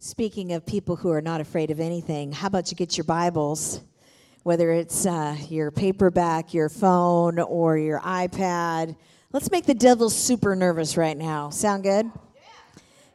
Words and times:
Speaking 0.00 0.52
of 0.52 0.64
people 0.64 0.94
who 0.94 1.10
are 1.10 1.20
not 1.20 1.40
afraid 1.40 1.72
of 1.72 1.80
anything, 1.80 2.30
how 2.30 2.46
about 2.46 2.70
you 2.70 2.76
get 2.76 2.96
your 2.96 3.02
Bibles, 3.02 3.80
whether 4.44 4.70
it's 4.70 5.06
uh, 5.06 5.36
your 5.48 5.72
paperback, 5.72 6.54
your 6.54 6.68
phone, 6.68 7.40
or 7.40 7.76
your 7.76 7.98
iPad? 7.98 8.94
Let's 9.32 9.50
make 9.50 9.66
the 9.66 9.74
devil 9.74 10.08
super 10.08 10.54
nervous 10.54 10.96
right 10.96 11.16
now. 11.16 11.50
Sound 11.50 11.82
good? 11.82 12.08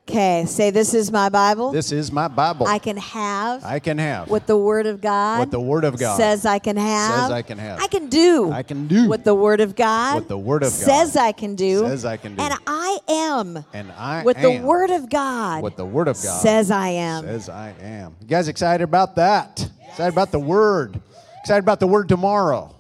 Okay, 0.08 0.44
say, 0.46 0.70
This 0.70 0.94
is 0.94 1.12
my 1.12 1.30
Bible. 1.30 1.72
This 1.72 1.94
is 1.94 2.12
my 2.12 2.28
Bible. 2.28 2.68
I 2.68 2.78
can 2.78 2.98
have 2.98 3.64
I 3.64 3.80
can 3.80 3.98
have 3.98 4.30
what 4.30 4.48
the 4.48 4.58
Word 4.58 4.86
of 4.86 5.00
God 5.00 5.40
What 5.40 5.52
the 5.52 5.62
Word 5.62 5.86
of 5.86 5.98
God 5.98 6.18
says 6.18 6.46
I 6.46 6.60
can 6.60 6.76
have. 6.76 7.22
says 7.22 7.32
I 7.32 7.42
can 7.42 7.58
have. 7.58 7.80
I 7.80 7.88
can 7.88 8.10
do. 8.10 8.52
I 8.52 8.64
can 8.64 8.88
do 8.88 9.08
what 9.08 9.24
the 9.24 9.34
Word 9.34 9.62
of 9.62 9.76
God 9.76 10.16
what 10.16 10.28
the 10.28 10.38
Word 10.38 10.64
of 10.64 10.72
God 10.72 10.78
says 10.78 11.16
I 11.16 11.32
can 11.32 11.56
do. 11.56 11.80
says 11.88 12.04
I 12.04 12.18
can 12.18 12.36
do. 12.36 12.42
And 12.42 12.54
I 12.68 13.00
am 13.08 13.66
and 13.74 13.92
I 13.94 14.24
what 14.24 14.42
the 14.42 14.60
Word 14.60 14.90
of 14.90 15.10
God 15.10 15.64
what 15.64 15.78
the 15.78 15.86
Word 15.86 16.10
of 16.10 16.22
God 16.22 16.42
says 16.42 16.70
I 16.70 16.90
am. 16.90 17.24
says 17.24 17.48
I 17.48 17.74
am. 17.82 18.18
You 18.20 18.28
guys 18.28 18.50
excited 18.50 18.84
about 18.84 19.16
that? 19.16 19.70
Excited 19.88 20.14
about 20.14 20.32
the 20.34 20.40
Word? 20.40 21.00
Excited 21.40 21.64
about 21.64 21.80
the 21.80 21.88
Word 21.88 22.10
tomorrow? 22.10 22.76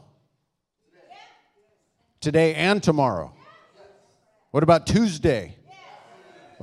Today 2.19 2.53
and 2.55 2.83
tomorrow. 2.83 3.33
What 4.51 4.63
about 4.63 4.85
Tuesday? 4.87 5.55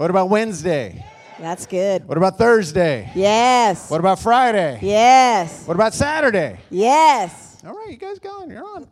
What 0.01 0.09
about 0.09 0.31
Wednesday? 0.31 1.05
That's 1.39 1.67
good. 1.67 2.09
What 2.09 2.17
about 2.17 2.39
Thursday? 2.39 3.13
Yes. 3.15 3.91
What 3.91 4.01
about 4.01 4.19
Friday? 4.19 4.79
Yes. 4.81 5.67
What 5.67 5.75
about 5.75 5.93
Saturday? 5.93 6.59
Yes. 6.71 7.59
All 7.67 7.75
right, 7.75 7.91
you 7.91 7.99
guys 7.99 8.19
going. 8.19 8.51
You're 8.51 8.65
on. 8.65 8.89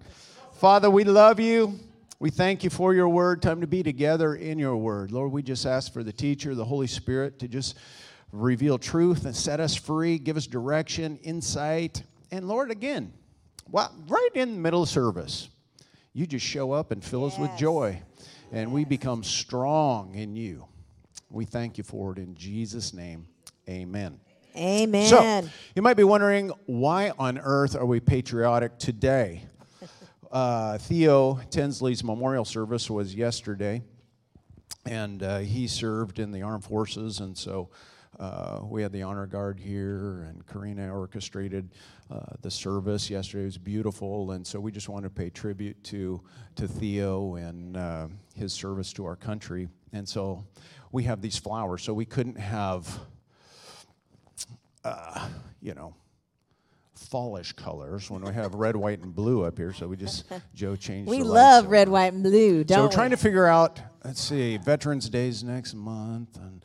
Father, 0.56 0.90
we 0.90 1.04
love 1.04 1.40
you. 1.40 1.80
We 2.18 2.28
thank 2.28 2.62
you 2.62 2.68
for 2.68 2.92
your 2.92 3.08
word. 3.08 3.40
Time 3.40 3.62
to 3.62 3.66
be 3.66 3.82
together 3.82 4.34
in 4.34 4.58
your 4.58 4.76
word. 4.76 5.10
Lord, 5.10 5.32
we 5.32 5.42
just 5.42 5.64
ask 5.64 5.94
for 5.94 6.02
the 6.02 6.12
teacher, 6.12 6.54
the 6.54 6.66
Holy 6.66 6.86
Spirit, 6.86 7.38
to 7.38 7.48
just 7.48 7.78
reveal 8.30 8.76
truth 8.76 9.24
and 9.24 9.34
set 9.34 9.60
us 9.60 9.74
free, 9.74 10.18
give 10.18 10.36
us 10.36 10.46
direction, 10.46 11.18
insight. 11.22 12.02
And 12.30 12.46
Lord, 12.46 12.70
again, 12.70 13.14
well, 13.70 13.90
right 14.08 14.30
in 14.34 14.56
the 14.56 14.60
middle 14.60 14.82
of 14.82 14.90
service, 14.90 15.48
you 16.12 16.26
just 16.26 16.44
show 16.44 16.72
up 16.72 16.90
and 16.90 17.02
fill 17.02 17.24
us 17.24 17.38
with 17.38 17.56
joy. 17.56 18.02
And 18.52 18.72
we 18.74 18.84
become 18.84 19.24
strong 19.24 20.14
in 20.14 20.36
you. 20.36 20.67
We 21.30 21.44
thank 21.44 21.78
you 21.78 21.84
for 21.84 22.12
it 22.12 22.18
in 22.18 22.34
Jesus' 22.34 22.94
name. 22.94 23.26
Amen. 23.68 24.18
Amen. 24.56 25.06
So, 25.08 25.50
you 25.76 25.82
might 25.82 25.96
be 25.96 26.04
wondering 26.04 26.50
why 26.66 27.12
on 27.18 27.38
earth 27.38 27.76
are 27.76 27.86
we 27.86 28.00
patriotic 28.00 28.78
today? 28.78 29.44
Uh, 30.30 30.76
Theo 30.76 31.40
Tinsley's 31.48 32.04
memorial 32.04 32.44
service 32.44 32.90
was 32.90 33.14
yesterday, 33.14 33.80
and 34.84 35.22
uh, 35.22 35.38
he 35.38 35.66
served 35.66 36.18
in 36.18 36.32
the 36.32 36.42
armed 36.42 36.64
forces, 36.64 37.20
and 37.20 37.34
so 37.34 37.70
uh, 38.18 38.60
we 38.62 38.82
had 38.82 38.92
the 38.92 39.02
honor 39.02 39.26
guard 39.26 39.58
here, 39.58 40.26
and 40.28 40.46
Karina 40.46 40.94
orchestrated 40.94 41.70
uh, 42.10 42.20
the 42.42 42.50
service 42.50 43.08
yesterday. 43.08 43.44
It 43.44 43.46
was 43.46 43.58
beautiful, 43.58 44.32
and 44.32 44.46
so 44.46 44.60
we 44.60 44.70
just 44.70 44.90
wanted 44.90 45.08
to 45.08 45.14
pay 45.14 45.30
tribute 45.30 45.82
to 45.84 46.20
to 46.56 46.68
Theo 46.68 47.36
and 47.36 47.76
uh, 47.76 48.08
his 48.34 48.52
service 48.52 48.92
to 48.94 49.06
our 49.06 49.16
country, 49.16 49.68
and 49.94 50.06
so 50.06 50.44
we 50.92 51.04
have 51.04 51.20
these 51.20 51.36
flowers. 51.38 51.82
So 51.82 51.92
we 51.94 52.04
couldn't 52.04 52.38
have 52.38 52.98
uh, 54.84 55.28
you 55.60 55.74
know, 55.74 55.94
fallish 56.94 57.52
colors 57.52 58.10
when 58.10 58.22
we 58.22 58.32
have 58.32 58.54
red, 58.54 58.76
white, 58.76 59.00
and 59.00 59.14
blue 59.14 59.44
up 59.44 59.56
here. 59.58 59.72
So 59.72 59.86
we 59.88 59.96
just 59.96 60.24
Joe 60.54 60.76
changed. 60.76 61.10
we 61.10 61.22
love 61.22 61.64
over. 61.64 61.72
red, 61.72 61.88
white, 61.88 62.12
and 62.12 62.22
blue, 62.22 62.64
don't 62.64 62.76
So 62.76 62.82
we're 62.82 62.88
we? 62.88 62.94
trying 62.94 63.10
to 63.10 63.16
figure 63.16 63.46
out. 63.46 63.80
Let's 64.04 64.20
see, 64.22 64.56
Veterans 64.56 65.08
Days 65.10 65.42
next 65.44 65.74
month, 65.74 66.36
and 66.36 66.64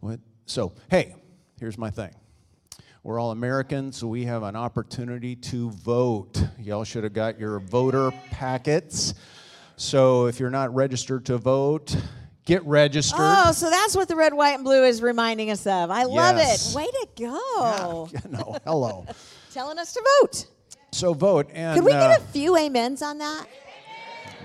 what? 0.00 0.20
So 0.46 0.72
hey, 0.90 1.14
here's 1.58 1.78
my 1.78 1.90
thing. 1.90 2.14
We're 3.04 3.18
all 3.18 3.32
Americans, 3.32 3.96
so 3.96 4.06
we 4.06 4.24
have 4.26 4.42
an 4.44 4.54
opportunity 4.54 5.34
to 5.36 5.70
vote. 5.70 6.40
Y'all 6.58 6.84
should 6.84 7.02
have 7.04 7.12
got 7.14 7.38
your 7.40 7.58
voter 7.58 8.12
packets. 8.30 9.14
So 9.76 10.26
if 10.26 10.38
you're 10.38 10.50
not 10.50 10.72
registered 10.74 11.26
to 11.26 11.38
vote, 11.38 11.96
get 12.44 12.64
registered. 12.64 13.18
Oh, 13.20 13.52
so 13.52 13.70
that's 13.70 13.96
what 13.96 14.08
the 14.08 14.16
red, 14.16 14.34
white, 14.34 14.54
and 14.54 14.64
blue 14.64 14.84
is 14.84 15.00
reminding 15.02 15.50
us 15.50 15.66
of. 15.66 15.90
I 15.90 16.04
love 16.04 16.36
Yes. 16.36 16.72
it. 16.72 16.76
Way 16.76 16.86
to 16.86 17.08
go. 17.18 18.08
no, 18.30 18.56
hello. 18.64 19.06
Telling 19.52 19.78
us 19.78 19.92
to 19.94 20.02
vote. 20.20 20.46
So 20.92 21.14
vote 21.14 21.48
and 21.52 21.76
Could 21.76 21.84
we 21.86 21.92
uh, 21.92 22.08
get 22.08 22.20
a 22.20 22.24
few 22.24 22.56
amens 22.56 23.02
on 23.02 23.18
that? 23.18 23.46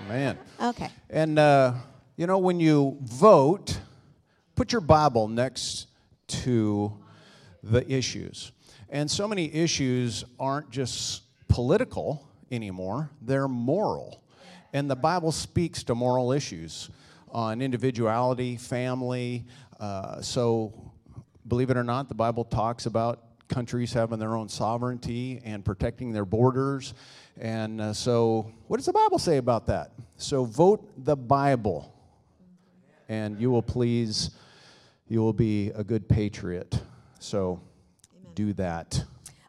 man. 0.08 0.38
Okay. 0.60 0.88
And, 1.10 1.38
uh, 1.38 1.74
you 2.16 2.26
know, 2.26 2.38
when 2.38 2.58
you 2.60 2.96
vote, 3.02 3.78
put 4.54 4.72
your 4.72 4.80
Bible 4.80 5.28
next 5.28 5.88
to 6.28 6.92
the 7.62 7.90
issues. 7.92 8.52
And 8.88 9.10
so 9.10 9.28
many 9.28 9.52
issues 9.54 10.24
aren't 10.40 10.70
just 10.70 11.22
political 11.48 12.26
anymore, 12.50 13.10
they're 13.20 13.48
moral. 13.48 14.22
And 14.72 14.90
the 14.90 14.96
Bible 14.96 15.32
speaks 15.32 15.82
to 15.84 15.94
moral 15.94 16.32
issues 16.32 16.88
on 17.32 17.60
individuality, 17.62 18.56
family. 18.56 19.44
Uh, 19.80 20.20
so, 20.20 20.72
believe 21.46 21.70
it 21.70 21.76
or 21.76 21.84
not, 21.84 22.08
the 22.08 22.14
Bible 22.14 22.44
talks 22.44 22.86
about 22.86 23.24
countries 23.48 23.92
having 23.92 24.18
their 24.18 24.36
own 24.36 24.48
sovereignty 24.48 25.40
and 25.44 25.64
protecting 25.64 26.12
their 26.12 26.24
borders. 26.24 26.94
And 27.40 27.80
uh, 27.80 27.92
so, 27.92 28.52
what 28.66 28.76
does 28.76 28.86
the 28.86 28.92
Bible 28.92 29.18
say 29.18 29.36
about 29.36 29.66
that? 29.66 29.92
So, 30.16 30.44
vote 30.44 31.04
the 31.04 31.16
Bible, 31.16 31.94
and 33.08 33.40
you 33.40 33.50
will 33.50 33.62
please, 33.62 34.30
you 35.08 35.20
will 35.20 35.32
be 35.32 35.70
a 35.70 35.84
good 35.84 36.08
patriot. 36.08 36.80
So, 37.18 37.60
do 38.34 38.52
that. 38.54 39.02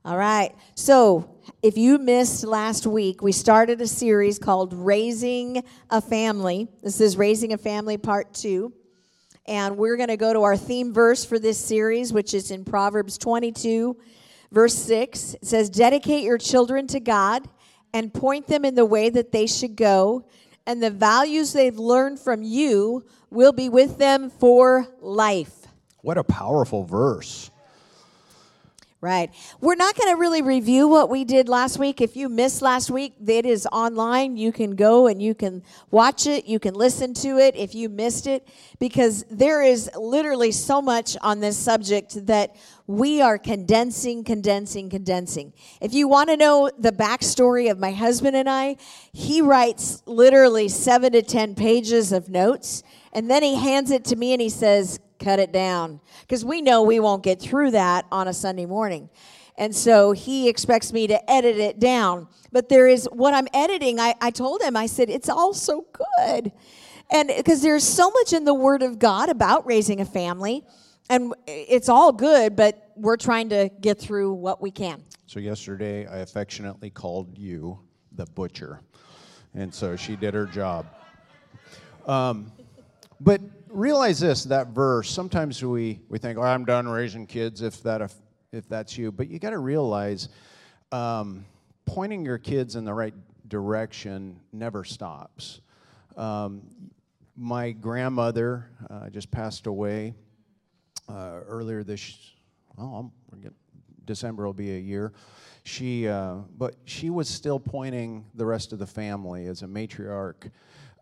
All 0.05 0.17
right. 0.17 0.55
So, 0.75 1.35
if 1.61 1.77
you 1.77 1.97
missed 1.97 2.45
last 2.45 2.87
week, 2.87 3.21
we 3.21 3.33
started 3.33 3.81
a 3.81 3.87
series 3.87 4.39
called 4.39 4.73
Raising 4.73 5.61
a 5.89 5.99
Family. 5.99 6.69
This 6.81 7.01
is 7.01 7.17
Raising 7.17 7.51
a 7.51 7.57
Family 7.57 7.97
Part 7.97 8.33
2. 8.33 8.71
And 9.45 9.75
we're 9.75 9.97
going 9.97 10.07
to 10.07 10.15
go 10.15 10.31
to 10.31 10.43
our 10.43 10.55
theme 10.55 10.93
verse 10.93 11.25
for 11.25 11.37
this 11.37 11.57
series, 11.57 12.13
which 12.13 12.33
is 12.33 12.49
in 12.49 12.63
Proverbs 12.63 13.17
22, 13.17 13.97
verse 14.53 14.73
6. 14.75 15.33
It 15.33 15.45
says, 15.45 15.69
Dedicate 15.69 16.23
your 16.23 16.37
children 16.37 16.87
to 16.87 17.01
God 17.01 17.49
and 17.93 18.13
point 18.13 18.47
them 18.47 18.63
in 18.63 18.75
the 18.75 18.85
way 18.85 19.09
that 19.09 19.33
they 19.33 19.47
should 19.47 19.75
go, 19.75 20.25
and 20.65 20.81
the 20.81 20.91
values 20.91 21.51
they've 21.51 21.77
learned 21.77 22.21
from 22.21 22.41
you 22.41 23.03
will 23.31 23.51
be 23.51 23.67
with 23.67 23.97
them 23.97 24.29
for 24.29 24.87
life. 25.01 25.67
What 26.03 26.17
a 26.17 26.23
powerful 26.23 26.85
verse. 26.85 27.51
Right. 29.01 29.33
We're 29.61 29.75
not 29.75 29.95
going 29.95 30.13
to 30.13 30.19
really 30.19 30.41
review 30.41 30.89
what 30.89 31.09
we 31.09 31.23
did 31.23 31.47
last 31.47 31.79
week. 31.79 32.01
If 32.01 32.17
you 32.17 32.27
missed 32.27 32.61
last 32.61 32.91
week, 32.91 33.13
it 33.25 33.45
is 33.45 33.65
online. 33.71 34.35
You 34.35 34.51
can 34.51 34.75
go 34.75 35.07
and 35.07 35.21
you 35.21 35.33
can 35.33 35.63
watch 35.89 36.27
it. 36.27 36.47
You 36.47 36.59
can 36.59 36.73
listen 36.73 37.13
to 37.13 37.37
it 37.37 37.55
if 37.55 37.73
you 37.73 37.87
missed 37.87 38.27
it, 38.27 38.45
because 38.77 39.23
there 39.31 39.61
is 39.61 39.89
literally 39.95 40.51
so 40.51 40.81
much 40.81 41.15
on 41.21 41.39
this 41.39 41.55
subject 41.57 42.25
that 42.25 42.57
we 42.87 43.21
are 43.21 43.37
condensing, 43.37 44.25
condensing, 44.25 44.89
condensing. 44.89 45.53
If 45.79 45.93
you 45.93 46.09
want 46.09 46.27
to 46.29 46.35
know 46.35 46.69
the 46.77 46.91
backstory 46.91 47.71
of 47.71 47.79
my 47.79 47.93
husband 47.93 48.35
and 48.35 48.49
I, 48.49 48.75
he 49.13 49.41
writes 49.41 50.03
literally 50.07 50.67
seven 50.67 51.13
to 51.13 51.21
10 51.21 51.55
pages 51.55 52.11
of 52.11 52.27
notes, 52.27 52.83
and 53.13 53.31
then 53.31 53.43
he 53.43 53.55
hands 53.55 53.91
it 53.91 54.03
to 54.05 54.17
me 54.17 54.33
and 54.33 54.41
he 54.41 54.49
says, 54.49 54.99
cut 55.19 55.39
it 55.39 55.51
down 55.51 55.99
because 56.21 56.43
we 56.43 56.61
know 56.61 56.83
we 56.83 56.99
won't 56.99 57.23
get 57.23 57.39
through 57.39 57.71
that 57.71 58.05
on 58.11 58.27
a 58.27 58.33
Sunday 58.33 58.65
morning. 58.65 59.09
And 59.57 59.75
so 59.75 60.13
he 60.13 60.47
expects 60.47 60.93
me 60.93 61.07
to 61.07 61.29
edit 61.29 61.57
it 61.57 61.79
down. 61.79 62.27
But 62.51 62.69
there 62.69 62.87
is 62.87 63.07
what 63.11 63.33
I'm 63.33 63.47
editing, 63.53 63.99
I, 63.99 64.15
I 64.21 64.31
told 64.31 64.61
him, 64.61 64.77
I 64.77 64.85
said, 64.85 65.09
it's 65.09 65.27
all 65.29 65.53
so 65.53 65.85
good. 65.91 66.51
And 67.11 67.31
because 67.35 67.61
there's 67.61 67.83
so 67.83 68.09
much 68.09 68.33
in 68.33 68.45
the 68.45 68.53
Word 68.53 68.83
of 68.83 68.99
God 68.99 69.29
about 69.29 69.65
raising 69.65 69.99
a 69.99 70.05
family, 70.05 70.63
and 71.09 71.33
it's 71.47 71.89
all 71.89 72.11
good, 72.11 72.55
but 72.55 72.91
we're 72.95 73.17
trying 73.17 73.49
to 73.49 73.69
get 73.81 73.99
through 73.99 74.33
what 74.33 74.61
we 74.61 74.71
can. 74.71 75.03
So, 75.25 75.39
yesterday, 75.39 76.05
I 76.05 76.19
affectionately 76.19 76.89
called 76.89 77.37
you 77.37 77.79
the 78.11 78.25
butcher. 78.27 78.81
And 79.55 79.73
so 79.73 79.95
she 79.95 80.15
did 80.15 80.33
her 80.33 80.45
job. 80.45 80.85
Um, 82.05 82.51
but 83.19 83.41
realize 83.69 84.19
this 84.19 84.43
that 84.45 84.67
verse, 84.67 85.09
sometimes 85.09 85.63
we, 85.63 85.99
we 86.09 86.17
think, 86.17 86.37
oh, 86.37 86.41
I'm 86.41 86.65
done 86.65 86.87
raising 86.87 87.27
kids 87.27 87.61
if, 87.61 87.81
that, 87.83 88.01
if, 88.51 88.67
that's 88.67 88.97
you. 88.97 89.11
But 89.11 89.29
you 89.29 89.39
got 89.39 89.51
to 89.51 89.59
realize 89.59 90.29
um, 90.91 91.45
pointing 91.85 92.25
your 92.25 92.37
kids 92.37 92.75
in 92.75 92.85
the 92.85 92.93
right 92.93 93.13
direction 93.47 94.39
never 94.51 94.83
stops. 94.83 95.61
Um, 96.17 96.63
my 97.35 97.71
grandmother 97.71 98.69
uh, 98.89 99.09
just 99.09 99.31
passed 99.31 99.67
away 99.67 100.13
uh, 101.07 101.39
earlier 101.47 101.83
this, 101.83 102.17
well, 102.75 103.11
getting, 103.35 103.55
December 104.05 104.45
will 104.45 104.53
be 104.53 104.75
a 104.75 104.79
year. 104.79 105.13
She, 105.63 106.07
uh, 106.07 106.35
but 106.57 106.75
she 106.85 107.09
was 107.09 107.29
still 107.29 107.59
pointing 107.59 108.25
the 108.33 108.45
rest 108.45 108.73
of 108.73 108.79
the 108.79 108.87
family 108.87 109.45
as 109.45 109.61
a 109.61 109.67
matriarch. 109.67 110.49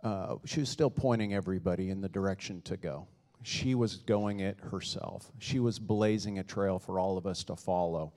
Uh, 0.08 0.38
she 0.46 0.62
was 0.62 0.70
still 0.70 0.90
pointing 0.90 1.34
everybody 1.34 1.90
in 1.90 2.00
the 2.00 2.08
direction 2.08 2.62
to 2.62 2.78
go. 2.78 3.06
she 3.44 3.76
was 3.76 3.98
going 3.98 4.40
it 4.40 4.58
herself. 4.72 5.32
She 5.40 5.60
was 5.60 5.80
blazing 5.80 6.40
a 6.40 6.44
trail 6.44 6.80
for 6.80 6.98
all 6.98 7.18
of 7.18 7.26
us 7.26 7.44
to 7.46 7.56
follow. 7.58 8.14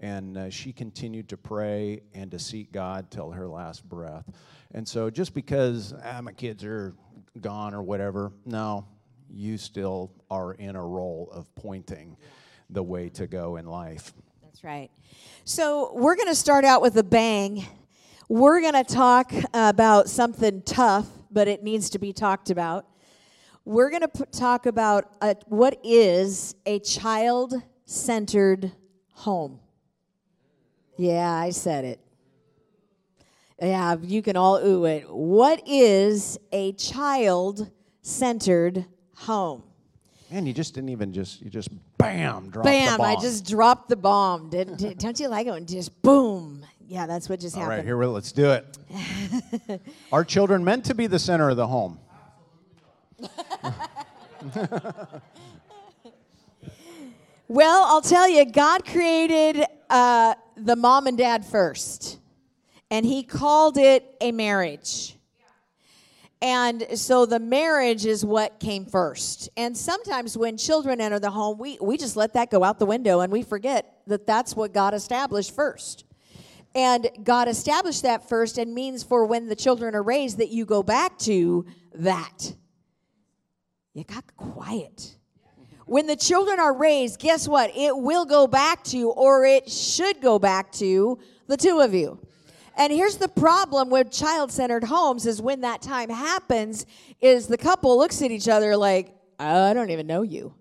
And 0.00 0.38
uh, 0.38 0.50
she 0.50 0.72
continued 0.72 1.28
to 1.28 1.36
pray 1.36 2.00
and 2.14 2.30
to 2.30 2.38
seek 2.38 2.72
God 2.72 3.10
till 3.10 3.30
her 3.30 3.46
last 3.46 3.86
breath. 3.88 4.24
And 4.72 4.86
so, 4.88 5.10
just 5.10 5.34
because 5.34 5.92
ah, 6.02 6.20
my 6.22 6.32
kids 6.32 6.64
are 6.64 6.94
gone 7.40 7.74
or 7.74 7.82
whatever, 7.82 8.32
no, 8.46 8.86
you 9.30 9.58
still 9.58 10.10
are 10.30 10.54
in 10.54 10.76
a 10.76 10.84
role 10.84 11.28
of 11.32 11.54
pointing 11.54 12.16
the 12.70 12.82
way 12.82 13.10
to 13.10 13.26
go 13.26 13.56
in 13.56 13.66
life. 13.66 14.12
That's 14.42 14.64
right. 14.64 14.90
So, 15.44 15.92
we're 15.94 16.16
going 16.16 16.28
to 16.28 16.34
start 16.34 16.64
out 16.64 16.82
with 16.82 16.96
a 16.96 17.04
bang. 17.04 17.66
We're 18.28 18.60
going 18.62 18.82
to 18.82 18.84
talk 18.84 19.32
about 19.52 20.08
something 20.08 20.62
tough, 20.62 21.06
but 21.34 21.48
it 21.48 21.62
needs 21.62 21.90
to 21.90 21.98
be 21.98 22.12
talked 22.12 22.48
about. 22.48 22.86
We're 23.64 23.90
going 23.90 24.02
to 24.02 24.08
p- 24.08 24.24
talk 24.30 24.66
about 24.66 25.10
a, 25.20 25.36
what 25.46 25.78
is 25.82 26.54
a 26.64 26.78
child 26.78 27.54
centered 27.84 28.72
home. 29.12 29.60
Yeah, 30.96 31.30
I 31.30 31.50
said 31.50 31.84
it. 31.84 32.00
Yeah, 33.60 33.96
you 34.00 34.22
can 34.22 34.36
all 34.36 34.56
ooh 34.64 34.84
it. 34.84 35.10
What 35.10 35.62
is 35.66 36.38
a 36.52 36.72
child 36.72 37.70
centered 38.02 38.86
home? 39.16 39.62
Man, 40.30 40.46
you 40.46 40.52
just 40.52 40.74
didn't 40.74 40.90
even 40.90 41.12
just, 41.12 41.40
you 41.40 41.50
just 41.50 41.68
bam, 41.96 42.50
drop 42.50 42.64
the 42.64 42.70
bomb. 42.70 42.98
Bam, 42.98 43.00
I 43.00 43.16
just 43.20 43.46
dropped 43.46 43.88
the 43.88 43.96
bomb. 43.96 44.50
Did, 44.50 44.76
did, 44.76 44.98
don't 44.98 45.18
you 45.18 45.28
like 45.28 45.46
it 45.46 45.52
when 45.52 45.66
just 45.66 46.02
boom? 46.02 46.63
Yeah, 46.86 47.06
that's 47.06 47.28
what 47.28 47.40
just 47.40 47.56
All 47.56 47.62
happened. 47.62 47.78
right, 47.78 47.84
here 47.84 47.96
we 47.96 48.06
let's 48.06 48.32
do 48.32 48.50
it. 48.50 48.78
Are 50.12 50.24
children 50.24 50.64
meant 50.64 50.84
to 50.86 50.94
be 50.94 51.06
the 51.06 51.18
center 51.18 51.50
of 51.50 51.56
the 51.56 51.66
home? 51.66 51.98
Well, 57.46 57.84
I'll 57.84 58.00
tell 58.00 58.26
you, 58.26 58.46
God 58.46 58.86
created 58.86 59.66
uh, 59.90 60.34
the 60.56 60.76
mom 60.76 61.06
and 61.06 61.18
dad 61.18 61.44
first, 61.44 62.18
and 62.90 63.04
He 63.04 63.22
called 63.22 63.76
it 63.76 64.16
a 64.22 64.32
marriage. 64.32 65.14
And 66.40 66.86
so 66.98 67.26
the 67.26 67.38
marriage 67.38 68.06
is 68.06 68.24
what 68.24 68.60
came 68.60 68.86
first. 68.86 69.50
And 69.56 69.76
sometimes 69.76 70.36
when 70.38 70.56
children 70.56 71.00
enter 71.00 71.18
the 71.18 71.30
home, 71.30 71.58
we, 71.58 71.78
we 71.80 71.96
just 71.96 72.16
let 72.16 72.32
that 72.32 72.50
go 72.50 72.64
out 72.64 72.78
the 72.78 72.86
window 72.86 73.20
and 73.20 73.32
we 73.32 73.42
forget 73.42 74.00
that 74.06 74.26
that's 74.26 74.54
what 74.56 74.74
God 74.74 74.92
established 74.92 75.54
first. 75.54 76.04
And 76.74 77.08
God 77.22 77.48
established 77.48 78.02
that 78.02 78.28
first 78.28 78.58
and 78.58 78.74
means 78.74 79.02
for 79.02 79.26
when 79.26 79.48
the 79.48 79.54
children 79.54 79.94
are 79.94 80.02
raised 80.02 80.38
that 80.38 80.48
you 80.48 80.64
go 80.64 80.82
back 80.82 81.18
to 81.20 81.66
that. 81.94 82.54
You 83.92 84.02
got 84.04 84.24
quiet. 84.36 85.16
When 85.86 86.06
the 86.06 86.16
children 86.16 86.58
are 86.58 86.76
raised, 86.76 87.20
guess 87.20 87.46
what? 87.46 87.70
It 87.76 87.96
will 87.96 88.24
go 88.24 88.46
back 88.46 88.82
to, 88.84 89.10
or 89.10 89.44
it 89.44 89.70
should 89.70 90.20
go 90.20 90.38
back 90.38 90.72
to, 90.72 91.18
the 91.46 91.56
two 91.56 91.80
of 91.80 91.94
you. 91.94 92.18
And 92.76 92.92
here's 92.92 93.18
the 93.18 93.28
problem 93.28 93.88
with 93.88 94.10
child-centered 94.10 94.82
homes 94.82 95.26
is 95.26 95.40
when 95.40 95.60
that 95.60 95.80
time 95.80 96.10
happens, 96.10 96.86
is 97.20 97.46
the 97.46 97.58
couple 97.58 97.96
looks 97.96 98.20
at 98.20 98.32
each 98.32 98.48
other 98.48 98.76
like, 98.76 99.14
I 99.38 99.74
don't 99.74 99.90
even 99.90 100.08
know 100.08 100.22
you. 100.22 100.54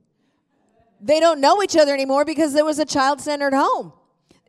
They 1.02 1.20
don't 1.20 1.42
know 1.42 1.64
each 1.64 1.76
other 1.76 1.94
anymore 1.94 2.24
because 2.24 2.54
it 2.54 2.64
was 2.64 2.78
a 2.78 2.86
child-centered 2.86 3.54
home. 3.54 3.94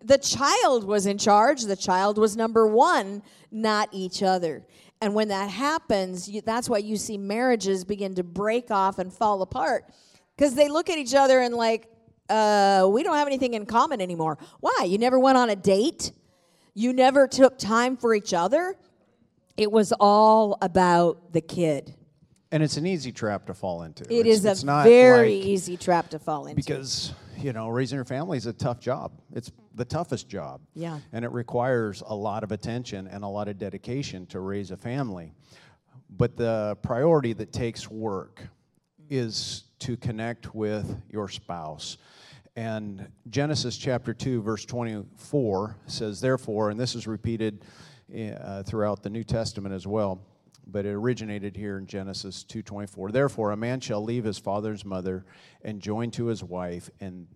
The 0.05 0.19
child 0.19 0.85
was 0.85 1.07
in 1.07 1.17
charge. 1.17 1.63
The 1.63 1.77
child 1.77 2.19
was 2.19 2.37
number 2.37 2.67
one, 2.67 3.23
not 3.51 3.89
each 3.91 4.23
other. 4.23 4.67
And 5.01 5.15
when 5.15 5.29
that 5.29 5.49
happens, 5.51 6.29
you, 6.29 6.43
that's 6.43 6.69
why 6.69 6.79
you 6.79 6.97
see 6.97 7.17
marriages 7.17 7.85
begin 7.85 8.15
to 8.17 8.23
break 8.23 8.71
off 8.71 8.99
and 8.99 9.13
fall 9.13 9.41
apart 9.43 9.85
because 10.37 10.55
they 10.55 10.69
look 10.69 10.91
at 10.91 10.99
each 10.99 11.15
other 11.15 11.41
and 11.41 11.55
like, 11.55 11.89
uh, 12.29 12.87
we 12.91 13.03
don't 13.03 13.17
have 13.17 13.27
anything 13.27 13.55
in 13.55 13.67
common 13.67 14.01
anymore. 14.01 14.39
Why? 14.61 14.85
You 14.87 14.99
never 14.99 15.19
went 15.19 15.39
on 15.39 15.51
a 15.51 15.57
date. 15.57 16.13
You 16.75 16.93
never 16.93 17.27
took 17.27 17.59
time 17.59 17.97
for 17.97 18.15
each 18.15 18.35
other. 18.35 18.77
It 19.57 19.71
was 19.71 19.93
all 19.99 20.59
about 20.61 21.33
the 21.33 21.41
kid. 21.41 21.95
And 22.51 22.63
it's 22.63 22.77
an 22.77 22.87
easy 22.87 23.11
trap 23.13 23.47
to 23.47 23.55
fall 23.55 23.83
into. 23.83 24.05
It 24.05 24.27
it's, 24.27 24.39
is 24.41 24.45
it's 24.45 24.63
a 24.63 24.67
not 24.67 24.85
very 24.85 25.39
like- 25.39 25.47
easy 25.47 25.77
trap 25.77 26.11
to 26.11 26.19
fall 26.19 26.47
into. 26.47 26.57
because 26.57 27.13
you 27.37 27.53
know 27.53 27.69
raising 27.69 27.97
your 27.97 28.05
family 28.05 28.39
is 28.39 28.47
a 28.47 28.53
tough 28.53 28.79
job 28.79 29.11
it's 29.33 29.51
the 29.75 29.85
toughest 29.85 30.29
job 30.29 30.61
Yeah. 30.75 31.01
and 31.13 31.25
it 31.25 31.33
requires 31.33 32.03
a 32.07 32.15
lot 32.15 32.45
of 32.45 32.53
attention 32.53 33.07
and 33.09 33.25
a 33.25 33.29
lot 33.29 33.49
of 33.49 33.59
dedication 33.59 34.27
to 34.27 34.41
raise 34.41 34.71
a 34.71 34.77
family 34.77 35.33
but 36.11 36.37
the 36.37 36.77
priority 36.83 37.33
that 37.33 37.53
takes 37.53 37.91
work 37.91 38.47
is 39.11 39.65
to 39.81 39.97
connect 39.97 40.55
with 40.55 40.97
your 41.11 41.29
spouse 41.29 41.99
and 42.57 43.09
genesis 43.31 43.77
chapter 43.77 44.15
2 44.15 44.43
verse 44.43 44.65
24 44.65 45.77
says 45.87 46.21
therefore 46.21 46.71
and 46.71 46.79
this 46.79 46.95
is 46.95 47.07
repeated 47.07 47.65
uh, 48.41 48.63
throughout 48.63 49.03
the 49.03 49.11
new 49.11 49.25
testament 49.25 49.75
as 49.75 49.87
well 49.87 50.21
but 50.67 50.87
it 50.87 50.93
originated 50.93 51.57
here 51.57 51.77
in 51.77 51.87
Genesis 51.87 52.43
2:24. 52.45 53.13
Therefore, 53.13 53.51
a 53.53 53.57
man 53.57 53.81
shall 53.81 54.03
leave 54.03 54.25
his 54.25 54.39
father 54.39 54.71
and 54.71 54.83
mother 54.87 55.27
and 55.63 55.79
join 55.79 56.11
to 56.13 56.25
his 56.25 56.43
wife, 56.43 56.89
and 57.01 57.27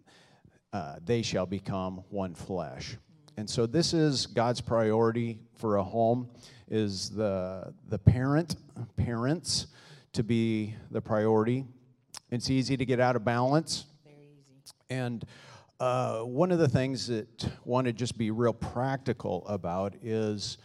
uh, 0.72 0.96
they 1.04 1.22
shall 1.22 1.46
become 1.46 2.02
one 2.10 2.34
flesh. 2.34 2.96
And 3.36 3.48
so, 3.48 3.66
this 3.66 3.94
is 3.94 4.26
God's 4.26 4.60
priority 4.60 5.38
for 5.54 5.76
a 5.76 5.82
home: 5.82 6.28
is 6.68 7.10
the 7.10 7.72
the 7.88 7.98
parent 7.98 8.56
parents 8.96 9.68
to 10.12 10.22
be 10.22 10.74
the 10.90 11.00
priority. 11.00 11.64
It's 12.30 12.50
easy 12.50 12.76
to 12.76 12.84
get 12.84 13.00
out 13.00 13.16
of 13.16 13.24
balance. 13.24 13.86
And 14.90 15.24
uh, 15.80 16.20
one 16.20 16.50
of 16.50 16.58
the 16.58 16.68
things 16.68 17.06
that 17.06 17.48
want 17.64 17.86
to 17.86 17.92
just 17.92 18.18
be 18.18 18.30
real 18.30 18.52
practical 18.52 19.46
about 19.46 19.94
is 20.02 20.58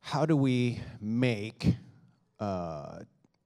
how 0.00 0.26
do 0.26 0.36
we 0.36 0.80
make, 1.00 1.74
uh, 2.38 2.98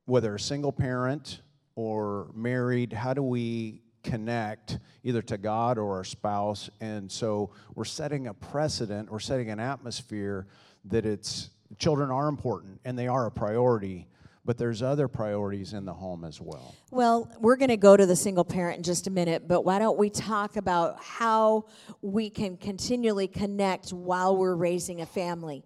whether 0.06 0.34
a 0.34 0.40
single 0.40 0.72
parent 0.72 1.40
or 1.76 2.30
married, 2.34 2.92
how 2.92 3.14
do 3.14 3.22
we 3.22 3.83
connect 4.04 4.78
either 5.02 5.22
to 5.22 5.38
God 5.38 5.78
or 5.78 5.96
our 5.96 6.04
spouse? 6.04 6.70
And 6.80 7.10
so 7.10 7.50
we're 7.74 7.84
setting 7.84 8.28
a 8.28 8.34
precedent, 8.34 9.10
we're 9.10 9.18
setting 9.18 9.50
an 9.50 9.58
atmosphere 9.58 10.46
that 10.84 11.04
it's 11.04 11.50
children 11.78 12.10
are 12.10 12.28
important 12.28 12.80
and 12.84 12.98
they 12.98 13.08
are 13.08 13.26
a 13.26 13.30
priority, 13.30 14.06
but 14.44 14.58
there's 14.58 14.82
other 14.82 15.08
priorities 15.08 15.72
in 15.72 15.84
the 15.84 15.92
home 15.92 16.24
as 16.24 16.40
well. 16.40 16.74
Well, 16.90 17.30
we're 17.40 17.56
going 17.56 17.70
to 17.70 17.76
go 17.76 17.96
to 17.96 18.06
the 18.06 18.16
single 18.16 18.44
parent 18.44 18.76
in 18.76 18.82
just 18.82 19.06
a 19.06 19.10
minute, 19.10 19.48
but 19.48 19.62
why 19.62 19.78
don't 19.78 19.98
we 19.98 20.10
talk 20.10 20.56
about 20.56 21.02
how 21.02 21.64
we 22.02 22.30
can 22.30 22.56
continually 22.56 23.26
connect 23.26 23.92
while 23.92 24.36
we're 24.36 24.54
raising 24.54 25.00
a 25.00 25.06
family? 25.06 25.64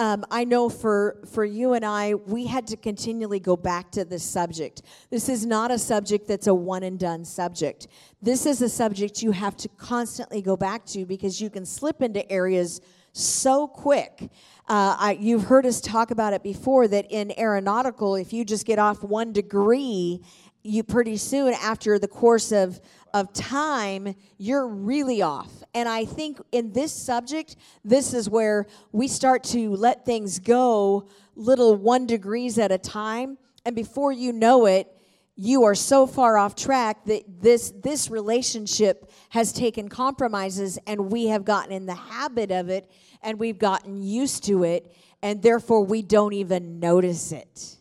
Um, 0.00 0.24
I 0.30 0.44
know 0.44 0.68
for, 0.68 1.16
for 1.26 1.44
you 1.44 1.72
and 1.72 1.84
I, 1.84 2.14
we 2.14 2.46
had 2.46 2.68
to 2.68 2.76
continually 2.76 3.40
go 3.40 3.56
back 3.56 3.90
to 3.92 4.04
this 4.04 4.22
subject. 4.22 4.82
This 5.10 5.28
is 5.28 5.44
not 5.44 5.72
a 5.72 5.78
subject 5.78 6.28
that's 6.28 6.46
a 6.46 6.54
one 6.54 6.84
and 6.84 7.00
done 7.00 7.24
subject. 7.24 7.88
This 8.22 8.46
is 8.46 8.62
a 8.62 8.68
subject 8.68 9.22
you 9.22 9.32
have 9.32 9.56
to 9.56 9.68
constantly 9.70 10.40
go 10.40 10.56
back 10.56 10.86
to 10.86 11.04
because 11.04 11.40
you 11.40 11.50
can 11.50 11.66
slip 11.66 12.00
into 12.00 12.30
areas 12.30 12.80
so 13.12 13.66
quick. 13.66 14.30
Uh, 14.68 14.94
I, 14.98 15.18
you've 15.20 15.44
heard 15.44 15.66
us 15.66 15.80
talk 15.80 16.12
about 16.12 16.32
it 16.32 16.44
before 16.44 16.86
that 16.86 17.06
in 17.10 17.32
aeronautical, 17.36 18.14
if 18.14 18.32
you 18.32 18.44
just 18.44 18.66
get 18.66 18.78
off 18.78 19.02
one 19.02 19.32
degree, 19.32 20.22
you 20.68 20.82
pretty 20.82 21.16
soon 21.16 21.54
after 21.54 21.98
the 21.98 22.08
course 22.08 22.52
of 22.52 22.80
of 23.14 23.32
time, 23.32 24.14
you're 24.36 24.66
really 24.66 25.22
off. 25.22 25.50
And 25.74 25.88
I 25.88 26.04
think 26.04 26.40
in 26.52 26.72
this 26.72 26.92
subject, 26.92 27.56
this 27.84 28.12
is 28.12 28.28
where 28.28 28.66
we 28.92 29.08
start 29.08 29.44
to 29.44 29.74
let 29.76 30.04
things 30.04 30.38
go 30.38 31.08
little 31.34 31.76
one 31.76 32.06
degrees 32.06 32.58
at 32.58 32.72
a 32.72 32.78
time. 32.78 33.38
And 33.64 33.74
before 33.74 34.12
you 34.12 34.32
know 34.32 34.66
it, 34.66 34.88
you 35.36 35.64
are 35.64 35.74
so 35.74 36.06
far 36.06 36.36
off 36.36 36.56
track 36.56 37.04
that 37.04 37.22
this 37.40 37.72
this 37.82 38.10
relationship 38.10 39.10
has 39.28 39.52
taken 39.52 39.88
compromises 39.88 40.78
and 40.86 41.12
we 41.12 41.28
have 41.28 41.44
gotten 41.44 41.70
in 41.70 41.86
the 41.86 41.94
habit 41.94 42.50
of 42.50 42.68
it 42.68 42.90
and 43.22 43.38
we've 43.38 43.58
gotten 43.58 44.02
used 44.02 44.42
to 44.42 44.64
it 44.64 44.92
and 45.22 45.40
therefore 45.40 45.84
we 45.84 46.02
don't 46.02 46.32
even 46.32 46.80
notice 46.80 47.30
it 47.30 47.77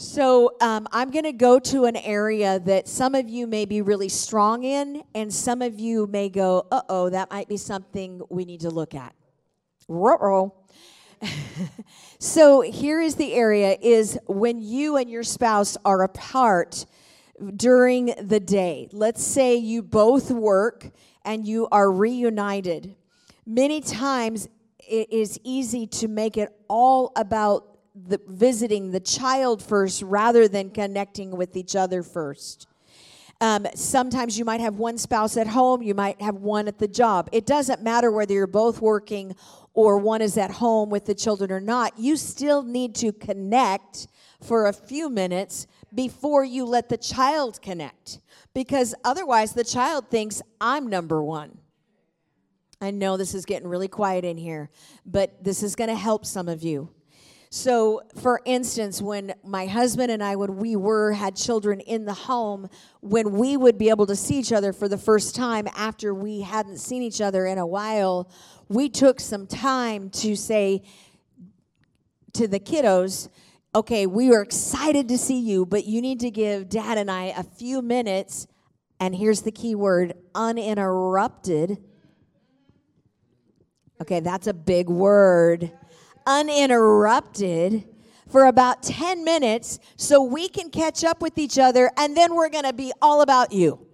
so 0.00 0.54
um, 0.60 0.86
i'm 0.92 1.10
going 1.10 1.24
to 1.24 1.32
go 1.32 1.58
to 1.58 1.84
an 1.84 1.96
area 1.96 2.60
that 2.60 2.86
some 2.86 3.16
of 3.16 3.28
you 3.28 3.48
may 3.48 3.64
be 3.64 3.82
really 3.82 4.08
strong 4.08 4.62
in 4.62 5.02
and 5.12 5.34
some 5.34 5.60
of 5.60 5.80
you 5.80 6.06
may 6.06 6.28
go 6.28 6.64
uh-oh 6.70 7.10
that 7.10 7.28
might 7.32 7.48
be 7.48 7.56
something 7.56 8.22
we 8.30 8.44
need 8.44 8.60
to 8.60 8.70
look 8.70 8.94
at. 8.94 9.12
Ruh-roh. 9.88 10.54
so 12.20 12.60
here 12.60 13.00
is 13.00 13.16
the 13.16 13.34
area 13.34 13.76
is 13.80 14.16
when 14.28 14.62
you 14.62 14.96
and 14.96 15.10
your 15.10 15.24
spouse 15.24 15.76
are 15.84 16.04
apart 16.04 16.86
during 17.56 18.14
the 18.22 18.38
day. 18.38 18.88
Let's 18.92 19.24
say 19.24 19.56
you 19.56 19.82
both 19.82 20.30
work 20.30 20.90
and 21.24 21.44
you 21.44 21.66
are 21.72 21.90
reunited. 21.90 22.94
Many 23.44 23.80
times 23.80 24.48
it 24.78 25.12
is 25.12 25.40
easy 25.42 25.88
to 25.88 26.06
make 26.06 26.36
it 26.36 26.54
all 26.68 27.10
about 27.16 27.77
the, 28.06 28.20
visiting 28.26 28.90
the 28.90 29.00
child 29.00 29.62
first 29.62 30.02
rather 30.02 30.48
than 30.48 30.70
connecting 30.70 31.36
with 31.36 31.56
each 31.56 31.74
other 31.74 32.02
first. 32.02 32.66
Um, 33.40 33.66
sometimes 33.74 34.36
you 34.36 34.44
might 34.44 34.60
have 34.60 34.78
one 34.78 34.98
spouse 34.98 35.36
at 35.36 35.46
home, 35.46 35.80
you 35.80 35.94
might 35.94 36.20
have 36.20 36.36
one 36.36 36.66
at 36.66 36.78
the 36.78 36.88
job. 36.88 37.28
It 37.30 37.46
doesn't 37.46 37.82
matter 37.82 38.10
whether 38.10 38.34
you're 38.34 38.48
both 38.48 38.80
working 38.80 39.36
or 39.74 39.98
one 39.98 40.22
is 40.22 40.36
at 40.36 40.50
home 40.50 40.90
with 40.90 41.06
the 41.06 41.14
children 41.14 41.52
or 41.52 41.60
not. 41.60 41.96
You 41.96 42.16
still 42.16 42.64
need 42.64 42.96
to 42.96 43.12
connect 43.12 44.08
for 44.42 44.66
a 44.66 44.72
few 44.72 45.08
minutes 45.08 45.68
before 45.94 46.44
you 46.44 46.64
let 46.64 46.88
the 46.88 46.96
child 46.96 47.62
connect 47.62 48.18
because 48.54 48.94
otherwise 49.04 49.52
the 49.52 49.64
child 49.64 50.10
thinks 50.10 50.42
I'm 50.60 50.88
number 50.88 51.22
one. 51.22 51.58
I 52.80 52.90
know 52.90 53.16
this 53.16 53.34
is 53.34 53.44
getting 53.44 53.68
really 53.68 53.88
quiet 53.88 54.24
in 54.24 54.36
here, 54.36 54.70
but 55.06 55.42
this 55.42 55.62
is 55.62 55.76
going 55.76 55.90
to 55.90 55.96
help 55.96 56.24
some 56.26 56.48
of 56.48 56.62
you. 56.62 56.90
So, 57.50 58.02
for 58.20 58.42
instance, 58.44 59.00
when 59.00 59.32
my 59.42 59.66
husband 59.66 60.10
and 60.10 60.22
I, 60.22 60.36
when 60.36 60.56
we 60.56 60.76
were 60.76 61.12
had 61.12 61.34
children 61.34 61.80
in 61.80 62.04
the 62.04 62.12
home, 62.12 62.68
when 63.00 63.32
we 63.32 63.56
would 63.56 63.78
be 63.78 63.88
able 63.88 64.04
to 64.06 64.16
see 64.16 64.38
each 64.38 64.52
other 64.52 64.74
for 64.74 64.86
the 64.86 64.98
first 64.98 65.34
time 65.34 65.66
after 65.74 66.12
we 66.12 66.42
hadn't 66.42 66.76
seen 66.76 67.02
each 67.02 67.22
other 67.22 67.46
in 67.46 67.56
a 67.56 67.66
while, 67.66 68.30
we 68.68 68.90
took 68.90 69.18
some 69.18 69.46
time 69.46 70.10
to 70.10 70.36
say 70.36 70.82
to 72.34 72.46
the 72.46 72.60
kiddos, 72.60 73.30
okay, 73.74 74.06
we 74.06 74.34
are 74.34 74.42
excited 74.42 75.08
to 75.08 75.16
see 75.16 75.40
you, 75.40 75.64
but 75.64 75.86
you 75.86 76.02
need 76.02 76.20
to 76.20 76.30
give 76.30 76.68
dad 76.68 76.98
and 76.98 77.10
I 77.10 77.26
a 77.26 77.42
few 77.42 77.80
minutes. 77.80 78.46
And 79.00 79.14
here's 79.14 79.40
the 79.40 79.52
key 79.52 79.74
word 79.74 80.12
uninterrupted. 80.34 81.78
Okay, 84.02 84.20
that's 84.20 84.46
a 84.46 84.54
big 84.54 84.90
word 84.90 85.72
uninterrupted 86.28 87.84
for 88.28 88.44
about 88.44 88.82
10 88.82 89.24
minutes 89.24 89.78
so 89.96 90.22
we 90.22 90.48
can 90.48 90.68
catch 90.68 91.02
up 91.02 91.22
with 91.22 91.38
each 91.38 91.58
other 91.58 91.90
and 91.96 92.14
then 92.16 92.34
we're 92.34 92.50
going 92.50 92.64
to 92.64 92.74
be 92.74 92.92
all 93.00 93.22
about 93.22 93.50
you. 93.50 93.86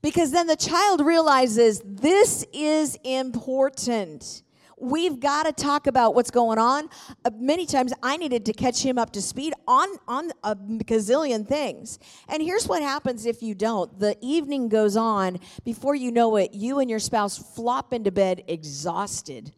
Because 0.00 0.30
then 0.30 0.46
the 0.46 0.56
child 0.56 1.00
realizes 1.00 1.82
this 1.84 2.46
is 2.52 2.96
important. 3.04 4.42
We've 4.78 5.18
got 5.18 5.44
to 5.44 5.52
talk 5.52 5.86
about 5.86 6.14
what's 6.14 6.30
going 6.30 6.58
on. 6.58 6.88
Uh, 7.24 7.30
many 7.34 7.66
times 7.66 7.92
I 8.02 8.16
needed 8.16 8.44
to 8.46 8.52
catch 8.52 8.82
him 8.82 8.98
up 8.98 9.10
to 9.12 9.22
speed 9.22 9.52
on, 9.66 9.88
on 10.06 10.32
a 10.42 10.54
gazillion 10.54 11.46
things. 11.46 11.98
And 12.28 12.42
here's 12.42 12.68
what 12.68 12.82
happens 12.82 13.26
if 13.26 13.42
you 13.42 13.54
don't 13.54 13.98
the 13.98 14.16
evening 14.20 14.68
goes 14.68 14.96
on. 14.96 15.38
Before 15.64 15.94
you 15.94 16.12
know 16.12 16.36
it, 16.36 16.54
you 16.54 16.78
and 16.78 16.88
your 16.88 16.98
spouse 16.98 17.38
flop 17.38 17.92
into 17.92 18.12
bed 18.12 18.44
exhausted 18.48 19.52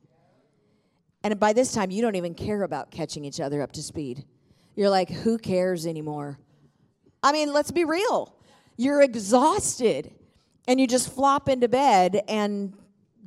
and 1.33 1.39
by 1.39 1.53
this 1.53 1.73
time, 1.73 1.91
you 1.91 2.01
don't 2.01 2.17
even 2.17 2.35
care 2.35 2.63
about 2.63 2.91
catching 2.91 3.25
each 3.25 3.39
other 3.39 3.61
up 3.61 3.73
to 3.73 3.83
speed. 3.83 4.25
You're 4.77 4.89
like, 4.89 5.11
who 5.11 5.37
cares 5.37 5.87
anymore? 5.87 6.39
I 7.23 7.33
mean, 7.33 7.53
let's 7.53 7.71
be 7.71 7.85
real. 7.85 8.35
You're 8.77 9.03
exhausted 9.03 10.13
and 10.67 10.81
you 10.81 10.87
just 10.87 11.13
flop 11.13 11.49
into 11.49 11.69
bed, 11.69 12.23
and 12.29 12.77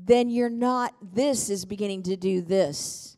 then 0.06 0.30
you're 0.30 0.50
not, 0.50 0.94
this 1.02 1.50
is 1.50 1.66
beginning 1.66 2.04
to 2.04 2.16
do 2.16 2.42
this. 2.42 3.18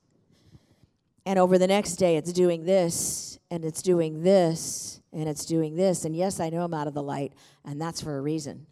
And 1.26 1.38
over 1.38 1.58
the 1.58 1.68
next 1.68 1.98
day, 1.98 2.16
it's 2.16 2.32
doing 2.32 2.66
this, 2.66 3.38
and 3.52 3.64
it's 3.64 3.82
doing 3.82 4.24
this, 4.24 5.02
and 5.12 5.28
it's 5.28 5.46
doing 5.46 5.76
this. 5.76 6.06
And 6.06 6.16
yes, 6.16 6.40
I 6.40 6.50
know 6.50 6.64
I'm 6.64 6.74
out 6.74 6.88
of 6.88 6.94
the 6.94 7.04
light, 7.04 7.34
and 7.66 7.82
that's 7.82 8.02
for 8.02 8.18
a 8.18 8.22
reason. 8.22 8.66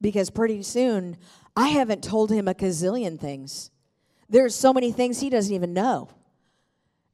Because 0.00 0.28
pretty 0.30 0.62
soon, 0.62 1.16
I 1.56 1.68
haven't 1.68 2.04
told 2.04 2.30
him 2.30 2.46
a 2.46 2.54
gazillion 2.54 3.18
things. 3.18 3.70
There's 4.28 4.54
so 4.54 4.72
many 4.72 4.92
things 4.92 5.20
he 5.20 5.30
doesn't 5.30 5.54
even 5.54 5.72
know. 5.72 6.08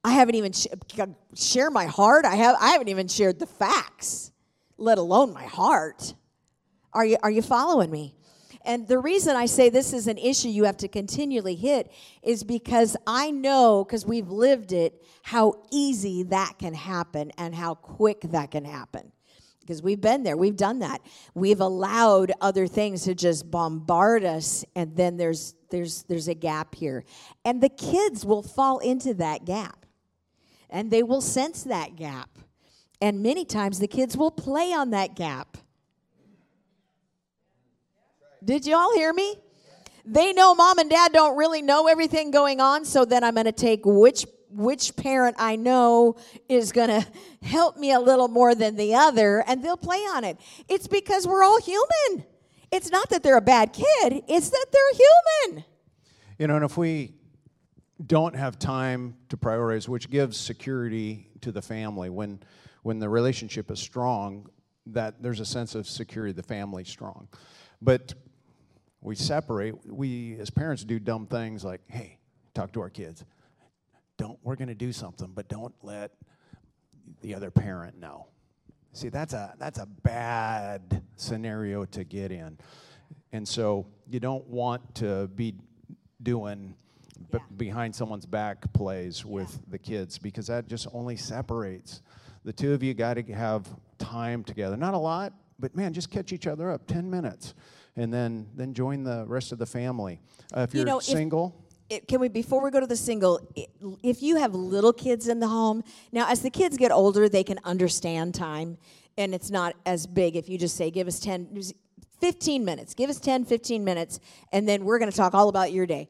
I 0.04 0.12
haven't 0.12 0.34
even 0.34 0.52
sh- 0.52 0.66
shared 1.34 1.72
my 1.72 1.86
heart. 1.86 2.24
I 2.24 2.34
have 2.36 2.56
I 2.60 2.70
haven't 2.70 2.88
even 2.88 3.08
shared 3.08 3.38
the 3.38 3.46
facts, 3.46 4.32
let 4.76 4.98
alone 4.98 5.32
my 5.32 5.44
heart. 5.44 6.14
Are 6.92 7.04
you 7.04 7.16
are 7.22 7.30
you 7.30 7.42
following 7.42 7.90
me? 7.90 8.16
And 8.64 8.86
the 8.86 8.98
reason 8.98 9.36
I 9.36 9.46
say 9.46 9.70
this 9.70 9.92
is 9.92 10.06
an 10.06 10.18
issue 10.18 10.48
you 10.48 10.64
have 10.64 10.76
to 10.78 10.88
continually 10.88 11.56
hit 11.56 11.90
is 12.22 12.44
because 12.44 12.96
I 13.06 13.30
know 13.30 13.84
because 13.84 14.06
we've 14.06 14.28
lived 14.28 14.72
it 14.72 15.02
how 15.22 15.62
easy 15.70 16.22
that 16.24 16.54
can 16.58 16.74
happen 16.74 17.32
and 17.38 17.54
how 17.54 17.74
quick 17.74 18.20
that 18.22 18.52
can 18.52 18.64
happen 18.64 19.12
because 19.62 19.82
we've 19.82 20.00
been 20.00 20.22
there 20.22 20.36
we've 20.36 20.56
done 20.56 20.80
that. 20.80 21.00
We've 21.34 21.60
allowed 21.60 22.32
other 22.40 22.66
things 22.66 23.04
to 23.04 23.14
just 23.14 23.50
bombard 23.50 24.24
us 24.24 24.64
and 24.76 24.94
then 24.96 25.16
there's 25.16 25.54
there's 25.70 26.02
there's 26.04 26.28
a 26.28 26.34
gap 26.34 26.74
here. 26.74 27.04
And 27.44 27.62
the 27.62 27.68
kids 27.68 28.24
will 28.24 28.42
fall 28.42 28.78
into 28.78 29.14
that 29.14 29.44
gap 29.44 29.86
and 30.68 30.90
they 30.90 31.02
will 31.02 31.20
sense 31.20 31.64
that 31.64 31.96
gap. 31.96 32.30
And 33.00 33.22
many 33.22 33.44
times 33.44 33.78
the 33.78 33.88
kids 33.88 34.16
will 34.16 34.30
play 34.30 34.72
on 34.72 34.90
that 34.90 35.16
gap. 35.16 35.56
Did 38.44 38.66
you 38.66 38.76
all 38.76 38.94
hear 38.94 39.12
me? 39.12 39.36
They 40.04 40.32
know 40.32 40.54
mom 40.54 40.78
and 40.78 40.90
dad 40.90 41.12
don't 41.12 41.36
really 41.36 41.62
know 41.62 41.86
everything 41.86 42.32
going 42.32 42.60
on 42.60 42.84
so 42.84 43.04
then 43.04 43.22
i'm 43.22 43.34
going 43.34 43.46
to 43.46 43.52
take 43.52 43.82
which 43.84 44.26
which 44.54 44.96
parent 44.96 45.36
I 45.38 45.56
know 45.56 46.16
is 46.48 46.72
going 46.72 46.88
to 46.88 47.06
help 47.42 47.76
me 47.76 47.92
a 47.92 48.00
little 48.00 48.28
more 48.28 48.54
than 48.54 48.76
the 48.76 48.94
other, 48.94 49.44
and 49.46 49.62
they'll 49.64 49.76
play 49.76 49.98
on 49.98 50.24
it. 50.24 50.38
It's 50.68 50.86
because 50.86 51.26
we're 51.26 51.42
all 51.42 51.60
human. 51.60 52.24
It's 52.70 52.90
not 52.90 53.10
that 53.10 53.22
they're 53.22 53.36
a 53.36 53.42
bad 53.42 53.72
kid, 53.72 54.22
it's 54.28 54.50
that 54.50 54.66
they're 54.72 55.50
human. 55.50 55.64
You 56.38 56.46
know, 56.46 56.56
and 56.56 56.64
if 56.64 56.76
we 56.76 57.14
don't 58.04 58.34
have 58.34 58.58
time 58.58 59.16
to 59.28 59.36
prioritize, 59.36 59.88
which 59.88 60.10
gives 60.10 60.36
security 60.36 61.28
to 61.42 61.52
the 61.52 61.62
family, 61.62 62.10
when, 62.10 62.40
when 62.82 62.98
the 62.98 63.08
relationship 63.08 63.70
is 63.70 63.78
strong, 63.78 64.48
that 64.86 65.22
there's 65.22 65.40
a 65.40 65.44
sense 65.44 65.74
of 65.74 65.86
security, 65.86 66.32
the 66.32 66.42
family's 66.42 66.88
strong. 66.88 67.28
But 67.80 68.14
we 69.00 69.14
separate, 69.14 69.74
we 69.86 70.36
as 70.38 70.50
parents 70.50 70.84
do 70.84 70.98
dumb 70.98 71.26
things 71.26 71.64
like, 71.64 71.80
hey, 71.88 72.18
talk 72.54 72.72
to 72.72 72.80
our 72.80 72.90
kids 72.90 73.24
don't 74.22 74.38
we're 74.44 74.54
going 74.54 74.68
to 74.68 74.74
do 74.74 74.92
something 74.92 75.32
but 75.34 75.48
don't 75.48 75.74
let 75.82 76.12
the 77.22 77.34
other 77.34 77.50
parent 77.50 77.98
know 77.98 78.28
see 78.92 79.08
that's 79.08 79.34
a 79.34 79.52
that's 79.58 79.80
a 79.80 79.86
bad 80.04 81.02
scenario 81.16 81.84
to 81.84 82.04
get 82.04 82.30
in 82.30 82.56
and 83.32 83.46
so 83.46 83.84
you 84.08 84.20
don't 84.20 84.46
want 84.46 84.94
to 84.94 85.26
be 85.34 85.56
doing 86.22 86.72
yeah. 87.32 87.38
b- 87.40 87.54
behind 87.56 87.92
someone's 87.92 88.24
back 88.24 88.72
plays 88.72 89.24
with 89.24 89.50
yeah. 89.50 89.72
the 89.72 89.78
kids 89.78 90.18
because 90.18 90.46
that 90.46 90.68
just 90.68 90.86
only 90.92 91.16
separates 91.16 92.00
the 92.44 92.52
two 92.52 92.72
of 92.72 92.80
you 92.80 92.94
got 92.94 93.14
to 93.14 93.24
have 93.32 93.66
time 93.98 94.44
together 94.44 94.76
not 94.76 94.94
a 94.94 94.98
lot 94.98 95.32
but 95.58 95.74
man 95.74 95.92
just 95.92 96.12
catch 96.12 96.32
each 96.32 96.46
other 96.46 96.70
up 96.70 96.86
10 96.86 97.10
minutes 97.10 97.54
and 97.96 98.14
then 98.14 98.46
then 98.54 98.72
join 98.72 99.02
the 99.02 99.24
rest 99.26 99.50
of 99.50 99.58
the 99.58 99.66
family 99.66 100.20
uh, 100.56 100.60
if 100.60 100.72
you're 100.72 100.82
you 100.82 100.86
know, 100.86 101.00
single 101.00 101.61
it, 101.92 102.08
can 102.08 102.20
we 102.20 102.28
before 102.28 102.62
we 102.62 102.70
go 102.70 102.80
to 102.80 102.86
the 102.86 102.96
single 102.96 103.40
if 104.02 104.22
you 104.22 104.36
have 104.36 104.54
little 104.54 104.92
kids 104.92 105.28
in 105.28 105.40
the 105.40 105.48
home 105.48 105.84
now 106.10 106.28
as 106.28 106.40
the 106.40 106.50
kids 106.50 106.76
get 106.76 106.90
older 106.90 107.28
they 107.28 107.44
can 107.44 107.58
understand 107.64 108.34
time 108.34 108.78
and 109.18 109.34
it's 109.34 109.50
not 109.50 109.74
as 109.84 110.06
big 110.06 110.34
if 110.34 110.48
you 110.48 110.56
just 110.56 110.76
say 110.76 110.90
give 110.90 111.06
us 111.06 111.20
10 111.20 111.62
15 112.20 112.64
minutes 112.64 112.94
give 112.94 113.10
us 113.10 113.20
10 113.20 113.44
15 113.44 113.84
minutes 113.84 114.20
and 114.52 114.66
then 114.68 114.84
we're 114.84 114.98
going 114.98 115.10
to 115.10 115.16
talk 115.16 115.34
all 115.34 115.48
about 115.48 115.72
your 115.72 115.86
day. 115.86 116.08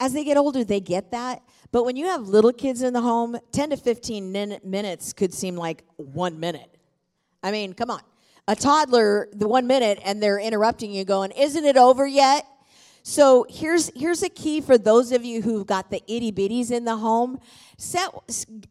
As 0.00 0.12
they 0.12 0.24
get 0.24 0.36
older 0.36 0.64
they 0.64 0.80
get 0.80 1.12
that 1.12 1.42
but 1.70 1.84
when 1.84 1.96
you 1.96 2.06
have 2.06 2.22
little 2.22 2.52
kids 2.52 2.82
in 2.82 2.92
the 2.92 3.00
home 3.00 3.38
10 3.52 3.70
to 3.70 3.76
15 3.76 4.32
minutes 4.64 5.12
could 5.12 5.32
seem 5.32 5.56
like 5.56 5.84
one 5.96 6.40
minute. 6.40 6.76
I 7.42 7.52
mean 7.52 7.72
come 7.72 7.90
on. 7.90 8.00
A 8.48 8.56
toddler 8.56 9.28
the 9.32 9.46
one 9.46 9.68
minute 9.68 10.00
and 10.04 10.20
they're 10.20 10.40
interrupting 10.40 10.92
you 10.92 11.04
going 11.04 11.30
isn't 11.32 11.64
it 11.64 11.76
over 11.76 12.06
yet 12.06 12.46
so 13.02 13.46
here's 13.48 13.90
here's 13.96 14.22
a 14.22 14.28
key 14.28 14.60
for 14.60 14.76
those 14.76 15.12
of 15.12 15.24
you 15.24 15.42
who've 15.42 15.66
got 15.66 15.90
the 15.90 16.02
itty 16.06 16.32
bitties 16.32 16.70
in 16.70 16.84
the 16.84 16.96
home. 16.96 17.40
Set 17.78 18.10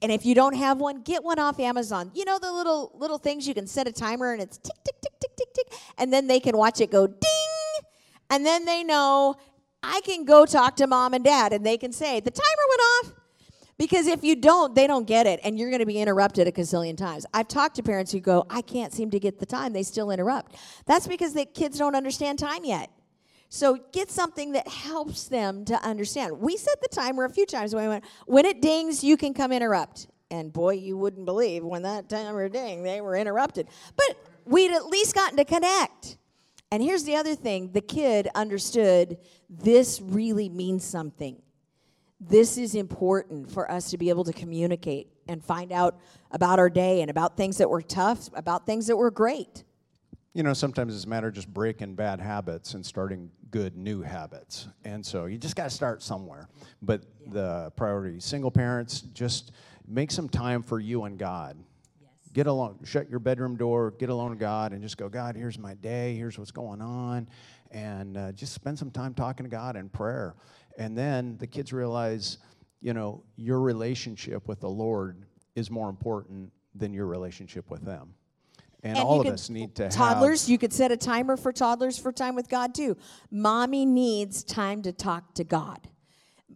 and 0.02 0.12
if 0.12 0.26
you 0.26 0.36
don't 0.36 0.56
have 0.56 0.80
one, 0.80 1.02
get 1.02 1.24
one 1.24 1.40
off 1.40 1.60
Amazon. 1.60 2.12
You 2.14 2.26
know 2.26 2.38
the 2.40 2.52
little 2.52 2.92
little 2.96 3.18
things 3.18 3.48
you 3.48 3.54
can 3.54 3.68
set 3.68 3.88
a 3.88 3.92
timer 3.92 4.34
and 4.34 4.42
it's 4.42 4.58
tick 4.58 4.76
tick 4.84 4.96
tick 5.02 5.14
tick 5.20 5.36
tick 5.36 5.54
tick, 5.54 5.80
and 5.98 6.14
then 6.14 6.28
they 6.28 6.40
can 6.40 6.56
watch 6.56 6.80
it 6.80 6.92
go 6.92 7.08
ding, 7.08 7.90
and 8.30 8.46
then 8.46 8.66
they 8.66 8.84
know 8.84 9.36
I 9.82 10.02
can 10.02 10.26
go 10.26 10.46
talk 10.46 10.76
to 10.78 10.88
mom 10.88 11.14
and 11.14 11.24
dad, 11.24 11.54
and 11.54 11.66
they 11.66 11.78
can 11.78 11.92
say 11.92 12.20
the 12.20 12.32
timer 12.32 12.64
went 12.70 12.82
off. 12.82 13.14
Because 13.78 14.08
if 14.08 14.26
you 14.26 14.36
don't, 14.36 14.76
they 14.76 14.88
don't 14.88 15.08
get 15.08 15.26
it, 15.26 15.40
and 15.42 15.58
you're 15.58 15.70
going 15.70 15.80
to 15.80 15.86
be 15.86 16.02
interrupted 16.02 16.50
a 16.50 16.52
gazillion 16.52 16.98
times. 16.98 17.26
I've 17.34 17.48
talked 17.48 17.78
to 17.78 17.84
parents 17.84 18.12
who 18.12 18.20
go, 18.20 18.46
I 18.50 18.62
can't 18.62 18.92
seem 18.92 19.10
to 19.12 19.20
get 19.22 19.40
the 19.40 19.46
time. 19.46 19.72
They 19.72 19.84
still 19.84 20.12
interrupt. 20.12 20.58
That's 20.86 21.08
because 21.08 21.34
the 21.34 21.46
kids 21.46 21.78
don't 21.78 21.96
understand 21.96 22.40
time 22.40 22.66
yet. 22.66 22.90
So 23.50 23.79
get 23.91 24.12
something 24.12 24.51
that 24.51 24.68
helps 24.68 25.27
them 25.27 25.65
to 25.65 25.75
understand. 25.84 26.39
We 26.39 26.56
set 26.56 26.79
the 26.82 26.88
timer 26.88 27.25
a 27.25 27.29
few 27.29 27.48
times 27.48 27.74
when 27.74 27.84
we 27.84 27.89
went, 27.89 28.06
when 28.27 28.46
it 28.46 28.62
dings, 28.62 29.03
you 29.03 29.18
can 29.18 29.34
come 29.34 29.51
interrupt. 29.51 30.08
And 30.29 30.53
boy, 30.53 30.74
you 30.74 30.96
wouldn't 30.96 31.25
believe 31.25 31.63
when 31.63 31.82
that 31.82 32.08
timer 32.08 32.48
dinged, 32.50 32.86
they 32.86 33.01
were 33.01 33.15
interrupted. 33.15 33.68
But 33.98 34.18
we'd 34.46 34.72
at 34.72 34.86
least 34.86 35.15
gotten 35.15 35.38
to 35.38 35.46
connect. 35.46 36.18
And 36.72 36.84
here's 36.84 37.03
the 37.03 37.15
other 37.15 37.34
thing 37.34 37.72
the 37.72 37.82
kid 37.82 38.29
understood 38.36 39.18
this 39.50 40.00
really 40.00 40.50
means 40.50 40.84
something. 40.86 41.41
this 42.20 42.58
is 42.58 42.75
important 42.75 43.50
for 43.50 43.72
us 43.72 43.89
to 43.91 43.98
be 43.98 44.10
able 44.10 44.25
to 44.25 44.34
communicate 44.34 45.08
and 45.27 45.44
find 45.44 45.72
out 45.72 46.00
about 46.32 46.60
our 46.60 46.70
day 46.70 47.01
and 47.01 47.10
about 47.10 47.38
things 47.38 47.58
that 47.58 47.70
were 47.70 47.82
tough, 47.82 48.29
about 48.34 48.65
things 48.65 48.88
that 48.88 48.98
were 48.98 49.12
great. 49.12 49.63
You 50.34 50.44
know, 50.44 50.54
sometimes 50.54 50.96
it's 50.96 51.06
a 51.06 51.10
matter 51.10 51.28
of 51.28 51.34
just 51.34 51.52
breaking 51.52 51.96
bad 51.96 52.20
habits 52.22 52.76
and 52.76 52.86
starting 52.86 53.32
good 53.50 53.76
new 53.76 54.02
habits. 54.02 54.68
And 54.86 55.04
so 55.04 55.26
you 55.26 55.38
just 55.38 55.56
got 55.56 55.64
to 55.64 55.70
start 55.70 56.04
somewhere. 56.04 56.48
But 56.82 57.04
yeah. 57.22 57.34
the 57.34 57.72
priority, 57.76 58.20
single 58.20 58.52
parents, 58.52 59.02
just 59.02 59.52
make 59.88 60.12
some 60.12 60.30
time 60.30 60.62
for 60.62 60.80
you 60.80 61.06
and 61.06 61.18
God. 61.18 61.58
Yes. 62.00 62.12
Get 62.32 62.46
alone, 62.46 62.78
shut 62.84 63.10
your 63.10 63.20
bedroom 63.20 63.56
door, 63.58 63.92
get 63.92 64.10
alone 64.10 64.30
with 64.30 64.40
God, 64.40 64.72
and 64.72 64.84
just 64.84 64.98
go, 64.98 65.10
God, 65.10 65.36
here's 65.36 65.58
my 65.58 65.74
day, 65.74 66.16
here's 66.16 66.38
what's 66.38 66.52
going 66.52 66.82
on. 66.82 67.28
And 67.72 68.16
uh, 68.16 68.32
just 68.32 68.54
spend 68.54 68.78
some 68.78 68.92
time 68.92 69.16
talking 69.16 69.46
to 69.46 69.50
God 69.50 69.76
in 69.76 69.90
prayer. 69.90 70.36
And 70.78 70.96
then 70.96 71.38
the 71.38 71.48
kids 71.48 71.74
realize, 71.74 72.38
you 72.82 72.94
know, 72.94 73.24
your 73.36 73.62
relationship 73.62 74.48
with 74.48 74.60
the 74.60 74.70
Lord 74.70 75.26
is 75.56 75.72
more 75.72 75.90
important 75.90 76.52
than 76.76 76.94
your 76.94 77.08
relationship 77.08 77.70
with 77.72 77.84
them. 77.84 78.14
And, 78.84 78.98
and 78.98 79.06
all 79.06 79.20
of 79.20 79.28
us 79.28 79.50
need 79.50 79.76
to 79.76 79.90
toddlers 79.90 80.44
have, 80.44 80.50
you 80.50 80.58
could 80.58 80.72
set 80.72 80.92
a 80.92 80.98
timer 80.98 81.36
for 81.36 81.52
toddlers 81.52 81.98
for 81.98 82.12
time 82.12 82.36
with 82.36 82.48
god 82.48 82.74
too. 82.74 82.96
Mommy 83.30 83.86
needs 83.86 84.44
time 84.44 84.82
to 84.84 84.94
talk 84.94 85.34
to 85.36 85.44
god. 85.44 85.90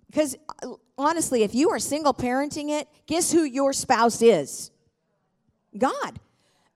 Because 0.09 0.37
uh, 0.63 0.73
honestly 0.97 1.43
if 1.43 1.53
you 1.53 1.69
are 1.69 1.79
single 1.79 2.13
parenting 2.13 2.69
it 2.69 2.87
guess 3.07 3.31
who 3.31 3.43
your 3.43 3.73
spouse 3.73 4.21
is? 4.21 4.71
God. 5.77 6.19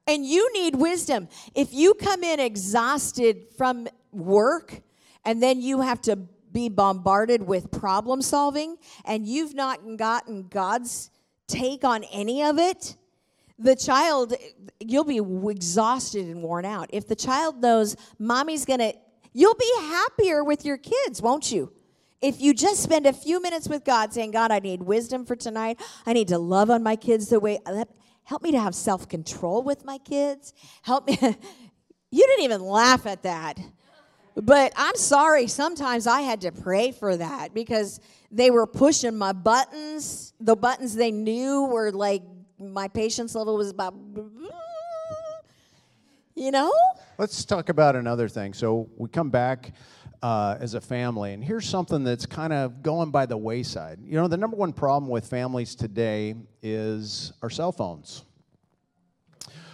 And 0.06 0.25
you 0.25 0.51
need 0.54 0.75
wisdom. 0.75 1.27
If 1.54 1.74
you 1.74 1.94
come 1.94 2.24
in 2.24 2.39
exhausted 2.39 3.46
from 3.58 3.88
work 4.12 4.82
and 5.24 5.42
then 5.42 5.62
you 5.62 5.82
have 5.82 6.01
to 6.04 6.18
be 6.51 6.70
bombarded 6.70 7.44
with 7.46 7.72
problem 7.72 8.22
solving 8.22 8.77
and 9.06 9.25
you've 9.25 9.54
not 9.54 9.98
gotten 9.98 10.48
god's 10.48 11.10
take 11.48 11.84
on 11.84 12.04
any 12.06 12.44
of 12.44 12.58
it 12.58 12.98
the 13.59 13.75
child, 13.75 14.33
you'll 14.79 15.03
be 15.03 15.19
exhausted 15.49 16.27
and 16.27 16.41
worn 16.43 16.65
out. 16.65 16.89
If 16.93 17.07
the 17.07 17.15
child 17.15 17.61
knows 17.61 17.95
mommy's 18.19 18.65
gonna, 18.65 18.93
you'll 19.33 19.55
be 19.55 19.71
happier 19.79 20.43
with 20.43 20.65
your 20.65 20.77
kids, 20.77 21.21
won't 21.21 21.51
you? 21.51 21.71
If 22.21 22.41
you 22.41 22.53
just 22.53 22.81
spend 22.81 23.05
a 23.05 23.13
few 23.13 23.41
minutes 23.41 23.67
with 23.67 23.83
God 23.83 24.13
saying, 24.13 24.31
God, 24.31 24.51
I 24.51 24.59
need 24.59 24.81
wisdom 24.81 25.25
for 25.25 25.35
tonight. 25.35 25.79
I 26.05 26.13
need 26.13 26.29
to 26.29 26.39
love 26.39 26.71
on 26.71 26.81
my 26.81 26.95
kids 26.95 27.29
the 27.29 27.39
way, 27.39 27.59
help 28.23 28.41
me 28.41 28.51
to 28.51 28.59
have 28.59 28.73
self 28.73 29.07
control 29.07 29.61
with 29.63 29.85
my 29.85 29.97
kids. 29.99 30.53
Help 30.81 31.07
me. 31.07 31.17
you 32.11 32.27
didn't 32.27 32.43
even 32.43 32.61
laugh 32.61 33.05
at 33.05 33.23
that. 33.23 33.59
But 34.35 34.71
I'm 34.75 34.95
sorry, 34.95 35.47
sometimes 35.47 36.05
I 36.05 36.21
had 36.21 36.41
to 36.41 36.51
pray 36.51 36.91
for 36.91 37.17
that 37.17 37.55
because 37.55 37.99
they 38.31 38.51
were 38.51 38.67
pushing 38.67 39.17
my 39.17 39.33
buttons. 39.33 40.33
The 40.39 40.55
buttons 40.55 40.93
they 40.93 41.11
knew 41.11 41.65
were 41.65 41.91
like 41.91 42.21
my 42.59 42.87
patience 42.87 43.35
level 43.35 43.57
was 43.57 43.69
about, 43.69 43.95
you 46.35 46.51
know? 46.51 46.71
Let's 47.17 47.45
talk 47.45 47.69
about 47.69 47.95
another 47.95 48.27
thing. 48.27 48.53
So 48.53 48.89
we 48.97 49.09
come 49.09 49.29
back 49.29 49.73
uh, 50.21 50.57
as 50.59 50.73
a 50.73 50.81
family, 50.81 51.33
and 51.33 51.43
here's 51.43 51.67
something 51.67 52.03
that's 52.03 52.25
kind 52.25 52.53
of 52.53 52.81
going 52.81 53.11
by 53.11 53.25
the 53.25 53.37
wayside. 53.37 53.99
You 54.03 54.15
know, 54.15 54.27
the 54.27 54.37
number 54.37 54.57
one 54.57 54.73
problem 54.73 55.09
with 55.09 55.27
families 55.27 55.75
today 55.75 56.35
is 56.61 57.33
our 57.41 57.49
cell 57.49 57.71
phones. 57.71 58.23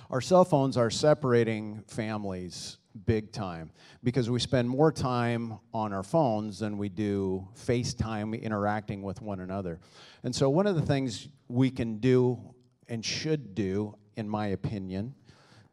Our 0.09 0.21
cell 0.21 0.45
phones 0.45 0.77
are 0.77 0.89
separating 0.89 1.83
families 1.87 2.77
big 3.05 3.31
time 3.31 3.71
because 4.03 4.29
we 4.29 4.39
spend 4.39 4.69
more 4.69 4.91
time 4.91 5.57
on 5.73 5.93
our 5.93 6.03
phones 6.03 6.59
than 6.59 6.77
we 6.77 6.89
do 6.89 7.47
FaceTime 7.55 8.39
interacting 8.39 9.01
with 9.01 9.21
one 9.21 9.39
another. 9.39 9.79
And 10.23 10.35
so, 10.35 10.49
one 10.49 10.67
of 10.67 10.75
the 10.75 10.81
things 10.81 11.27
we 11.47 11.71
can 11.71 11.97
do 11.97 12.52
and 12.93 13.03
should 13.03 13.55
do, 13.55 13.95
in 14.17 14.29
my 14.29 14.49
opinion, 14.49 15.15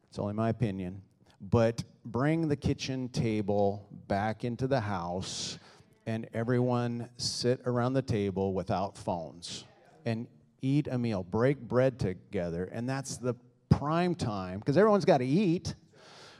it's 0.09 0.19
only 0.19 0.33
my 0.33 0.49
opinion, 0.49 1.03
but 1.51 1.85
bring 2.07 2.49
the 2.49 2.57
kitchen 2.57 3.11
table 3.11 3.87
back 4.09 4.43
into 4.43 4.67
the 4.67 4.81
house 4.81 5.59
and 6.07 6.27
everyone 6.33 7.11
sit 7.19 7.61
around 7.67 7.93
the 7.93 8.01
table 8.01 8.55
without 8.55 8.97
phones 8.97 9.67
and 10.07 10.27
eat 10.63 10.89
a 10.89 10.97
meal, 10.97 11.23
break 11.23 11.61
bread 11.61 11.99
together. 11.99 12.71
And 12.73 12.89
that's 12.89 13.19
the 13.19 13.35
prime 13.69 14.15
time 14.15 14.59
because 14.59 14.79
everyone's 14.79 15.05
got 15.05 15.19
to 15.19 15.27
eat. 15.27 15.75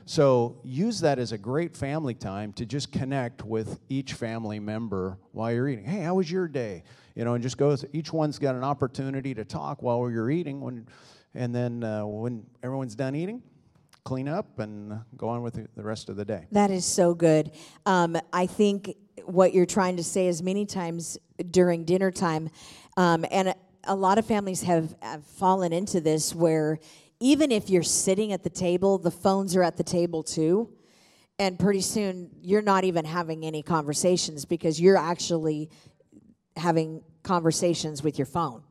So 0.05 0.57
use 0.63 0.99
that 1.01 1.19
as 1.19 1.31
a 1.31 1.37
great 1.37 1.77
family 1.77 2.15
time 2.15 2.53
to 2.53 2.65
just 2.65 2.91
connect 2.91 3.45
with 3.45 3.79
each 3.87 4.13
family 4.13 4.59
member 4.59 5.19
while 5.31 5.51
you're 5.51 5.69
eating. 5.69 5.85
Hey, 5.85 6.01
how 6.01 6.15
was 6.15 6.31
your 6.31 6.47
day? 6.47 6.83
You 7.15 7.25
know, 7.25 7.33
and 7.33 7.43
just 7.43 7.57
go. 7.57 7.75
Each 7.93 8.13
one's 8.13 8.39
got 8.39 8.55
an 8.55 8.63
opportunity 8.63 9.33
to 9.33 9.45
talk 9.45 9.81
while 9.81 10.09
you're 10.09 10.31
eating. 10.31 10.61
When, 10.61 10.87
and 11.33 11.53
then 11.53 11.83
uh, 11.83 12.05
when 12.05 12.45
everyone's 12.63 12.95
done 12.95 13.15
eating, 13.15 13.41
clean 14.03 14.27
up 14.27 14.59
and 14.59 14.99
go 15.17 15.29
on 15.29 15.41
with 15.41 15.59
the 15.75 15.83
rest 15.83 16.09
of 16.09 16.15
the 16.15 16.25
day. 16.25 16.47
That 16.51 16.71
is 16.71 16.85
so 16.85 17.13
good. 17.13 17.51
Um, 17.85 18.17
I 18.33 18.47
think 18.47 18.95
what 19.25 19.53
you're 19.53 19.65
trying 19.65 19.97
to 19.97 20.03
say 20.03 20.27
is 20.27 20.41
many 20.41 20.65
times 20.65 21.17
during 21.51 21.85
dinner 21.85 22.11
time, 22.11 22.49
um, 22.97 23.25
and 23.31 23.53
a 23.85 23.95
lot 23.95 24.17
of 24.17 24.25
families 24.25 24.61
have, 24.63 24.95
have 25.01 25.25
fallen 25.25 25.73
into 25.73 26.01
this 26.01 26.35
where 26.35 26.79
even 27.19 27.51
if 27.51 27.69
you're 27.69 27.83
sitting 27.83 28.33
at 28.33 28.43
the 28.43 28.49
table, 28.49 28.97
the 28.97 29.11
phones 29.11 29.55
are 29.55 29.63
at 29.63 29.77
the 29.77 29.83
table 29.83 30.23
too. 30.23 30.69
And 31.39 31.57
pretty 31.57 31.81
soon, 31.81 32.29
you're 32.41 32.61
not 32.61 32.83
even 32.83 33.05
having 33.05 33.45
any 33.45 33.63
conversations 33.63 34.45
because 34.45 34.79
you're 34.79 34.97
actually 34.97 35.71
having 36.57 37.03
conversations 37.23 38.03
with 38.03 38.17
your 38.17 38.25
phone. 38.25 38.63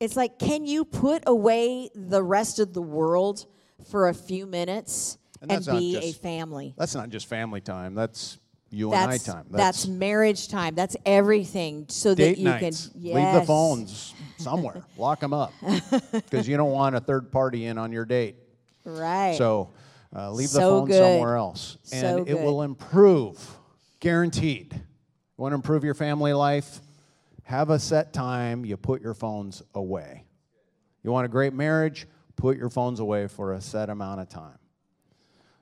It's 0.00 0.16
like, 0.16 0.38
can 0.38 0.64
you 0.64 0.84
put 0.84 1.24
away 1.26 1.90
the 1.94 2.22
rest 2.22 2.58
of 2.58 2.72
the 2.72 2.82
world 2.82 3.46
for 3.90 4.08
a 4.08 4.14
few 4.14 4.46
minutes 4.46 5.18
and, 5.42 5.50
and 5.50 5.66
be 5.66 5.94
just, 5.94 6.06
a 6.06 6.20
family? 6.20 6.74
That's 6.76 6.94
not 6.94 7.08
just 7.08 7.26
family 7.26 7.60
time. 7.60 7.94
That's 7.94 8.38
you 8.70 8.90
that's, 8.90 9.26
and 9.26 9.36
I 9.36 9.38
time. 9.38 9.46
That's, 9.50 9.82
that's, 9.82 9.86
marriage 9.88 10.48
time. 10.48 10.74
That's 10.74 10.96
everything. 11.06 11.86
So 11.88 12.14
that 12.14 12.38
you 12.38 12.44
nights. 12.44 12.88
can 12.88 13.02
yes. 13.02 13.14
leave 13.14 13.40
the 13.40 13.46
phones 13.46 14.14
somewhere. 14.36 14.84
Lock 14.96 15.20
them 15.20 15.32
up 15.32 15.52
because 16.12 16.46
you 16.46 16.56
don't 16.56 16.70
want 16.72 16.94
a 16.94 17.00
third 17.00 17.32
party 17.32 17.66
in 17.66 17.78
on 17.78 17.92
your 17.92 18.04
date. 18.04 18.36
Right. 18.84 19.36
So 19.36 19.70
uh, 20.14 20.30
leave 20.30 20.48
so 20.48 20.58
the 20.58 20.66
phone 20.66 20.86
good. 20.88 20.98
somewhere 20.98 21.36
else, 21.36 21.78
and 21.92 22.00
so 22.00 22.24
it 22.26 22.34
will 22.34 22.62
improve, 22.62 23.38
guaranteed. 24.00 24.80
You 25.38 25.42
want 25.42 25.52
to 25.52 25.56
improve 25.56 25.84
your 25.84 25.94
family 25.94 26.32
life? 26.32 26.80
Have 27.44 27.70
a 27.70 27.78
set 27.78 28.12
time. 28.12 28.64
You 28.64 28.76
put 28.76 29.00
your 29.00 29.14
phones 29.14 29.62
away. 29.72 30.24
You 31.04 31.12
want 31.12 31.26
a 31.26 31.28
great 31.28 31.54
marriage? 31.54 32.08
Put 32.34 32.56
your 32.56 32.70
phones 32.70 32.98
away 32.98 33.28
for 33.28 33.52
a 33.52 33.60
set 33.60 33.88
amount 33.88 34.20
of 34.20 34.28
time. 34.28 34.58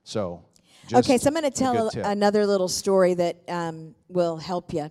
So 0.03 0.43
okay, 0.95 1.19
so 1.19 1.29
I'm 1.29 1.35
going 1.35 1.45
to 1.45 1.51
tell 1.51 1.91
another 1.95 2.47
little 2.47 2.69
story 2.69 3.13
that 3.15 3.37
um, 3.49 3.95
will 4.09 4.39
help 4.39 4.73
you. 4.73 4.91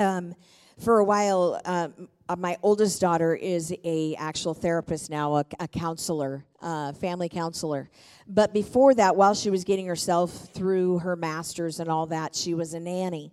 Um, 0.00 0.34
for 0.80 0.98
a 0.98 1.04
while, 1.04 1.60
um, 1.64 2.08
my 2.38 2.56
oldest 2.60 3.00
daughter 3.00 3.36
is 3.36 3.72
a 3.84 4.16
actual 4.16 4.54
therapist 4.54 5.10
now, 5.10 5.36
a, 5.36 5.44
a 5.60 5.68
counselor, 5.68 6.44
uh, 6.60 6.92
family 6.94 7.28
counselor. 7.28 7.88
But 8.26 8.52
before 8.52 8.94
that, 8.94 9.14
while 9.14 9.34
she 9.34 9.50
was 9.50 9.62
getting 9.62 9.86
herself 9.86 10.48
through 10.52 10.98
her 11.00 11.14
masters 11.14 11.78
and 11.78 11.88
all 11.88 12.06
that, 12.06 12.34
she 12.34 12.52
was 12.52 12.74
a 12.74 12.80
nanny. 12.80 13.32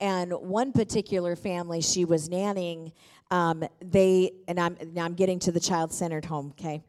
And 0.00 0.32
one 0.32 0.72
particular 0.72 1.34
family 1.34 1.80
she 1.80 2.04
was 2.04 2.28
nannying, 2.28 2.92
um, 3.30 3.64
they 3.84 4.32
and 4.46 4.58
I'm 4.60 4.76
now 4.92 5.04
I'm 5.04 5.14
getting 5.14 5.38
to 5.40 5.52
the 5.52 5.60
child-centered 5.60 6.24
home. 6.24 6.54
Okay, 6.58 6.82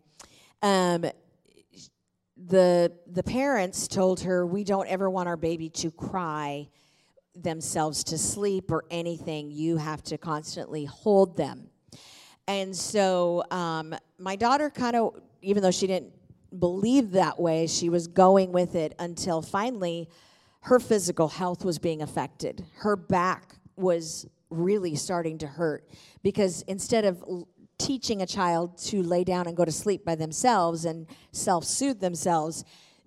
um, 0.61 1.05
the 2.47 2.91
the 3.11 3.23
parents 3.23 3.87
told 3.87 4.21
her 4.21 4.45
we 4.45 4.63
don't 4.63 4.87
ever 4.87 5.09
want 5.09 5.27
our 5.27 5.37
baby 5.37 5.69
to 5.69 5.91
cry 5.91 6.67
themselves 7.35 8.03
to 8.03 8.17
sleep 8.17 8.71
or 8.71 8.85
anything 8.89 9.51
you 9.51 9.77
have 9.77 10.01
to 10.03 10.17
constantly 10.17 10.85
hold 10.85 11.35
them 11.35 11.69
and 12.47 12.75
so 12.75 13.43
um, 13.51 13.93
my 14.17 14.35
daughter 14.35 14.69
kind 14.69 14.95
of 14.95 15.19
even 15.41 15.61
though 15.61 15.71
she 15.71 15.85
didn't 15.87 16.11
believe 16.59 17.11
that 17.11 17.39
way 17.39 17.67
she 17.67 17.89
was 17.89 18.07
going 18.07 18.51
with 18.51 18.75
it 18.75 18.95
until 18.99 19.41
finally 19.41 20.09
her 20.69 20.79
physical 20.79 21.27
health 21.27 21.65
was 21.65 21.79
being 21.79 22.03
affected. 22.03 22.63
Her 22.75 22.95
back 22.95 23.55
was 23.75 24.27
really 24.51 24.95
starting 24.95 25.39
to 25.39 25.47
hurt 25.47 25.89
because 26.21 26.61
instead 26.67 27.05
of 27.05 27.23
teaching 27.79 28.21
a 28.21 28.27
child 28.27 28.77
to 28.77 29.01
lay 29.01 29.23
down 29.23 29.47
and 29.47 29.57
go 29.57 29.65
to 29.65 29.71
sleep 29.71 30.05
by 30.05 30.13
themselves 30.13 30.85
and 30.85 31.07
self-soothe 31.31 31.99
themselves 31.99 32.63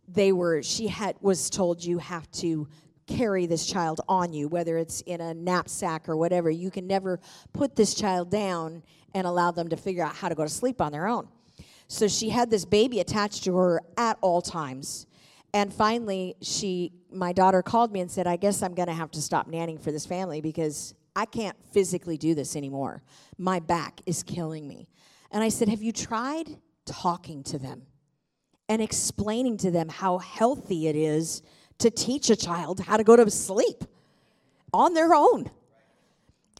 they 0.08 0.32
were 0.32 0.60
she 0.60 0.88
had 0.88 1.14
was 1.20 1.48
told 1.48 1.84
you 1.84 1.98
have 1.98 2.28
to 2.32 2.66
carry 3.06 3.46
this 3.46 3.64
child 3.64 4.00
on 4.08 4.32
you 4.32 4.48
whether 4.48 4.76
it's 4.76 5.00
in 5.02 5.20
a 5.20 5.32
knapsack 5.32 6.08
or 6.08 6.16
whatever. 6.16 6.50
You 6.50 6.70
can 6.72 6.88
never 6.88 7.20
put 7.52 7.76
this 7.76 7.94
child 7.94 8.28
down 8.28 8.82
and 9.14 9.24
allow 9.24 9.52
them 9.52 9.68
to 9.68 9.76
figure 9.76 10.02
out 10.02 10.16
how 10.16 10.28
to 10.28 10.34
go 10.34 10.42
to 10.42 10.50
sleep 10.50 10.80
on 10.80 10.90
their 10.90 11.06
own. 11.06 11.28
So 11.86 12.08
she 12.08 12.30
had 12.30 12.50
this 12.50 12.64
baby 12.64 12.98
attached 12.98 13.44
to 13.44 13.56
her 13.56 13.82
at 13.96 14.18
all 14.20 14.42
times 14.42 15.06
and 15.54 15.72
finally 15.72 16.34
she 16.40 16.92
my 17.10 17.32
daughter 17.32 17.62
called 17.62 17.92
me 17.92 18.00
and 18.00 18.10
said 18.10 18.26
i 18.26 18.36
guess 18.36 18.62
i'm 18.62 18.74
going 18.74 18.88
to 18.88 18.94
have 18.94 19.10
to 19.10 19.20
stop 19.20 19.50
nannying 19.50 19.80
for 19.80 19.92
this 19.92 20.06
family 20.06 20.40
because 20.40 20.94
I 21.14 21.26
can't 21.26 21.56
physically 21.72 22.16
do 22.16 22.34
this 22.34 22.56
anymore. 22.56 23.02
My 23.38 23.60
back 23.60 24.00
is 24.06 24.22
killing 24.22 24.66
me. 24.66 24.88
And 25.30 25.42
I 25.42 25.48
said, 25.48 25.68
Have 25.68 25.82
you 25.82 25.92
tried 25.92 26.56
talking 26.86 27.42
to 27.44 27.58
them 27.58 27.82
and 28.68 28.80
explaining 28.80 29.58
to 29.58 29.70
them 29.70 29.88
how 29.88 30.18
healthy 30.18 30.88
it 30.88 30.96
is 30.96 31.42
to 31.78 31.90
teach 31.90 32.30
a 32.30 32.36
child 32.36 32.80
how 32.80 32.96
to 32.96 33.04
go 33.04 33.16
to 33.16 33.30
sleep 33.30 33.84
on 34.72 34.94
their 34.94 35.14
own? 35.14 35.50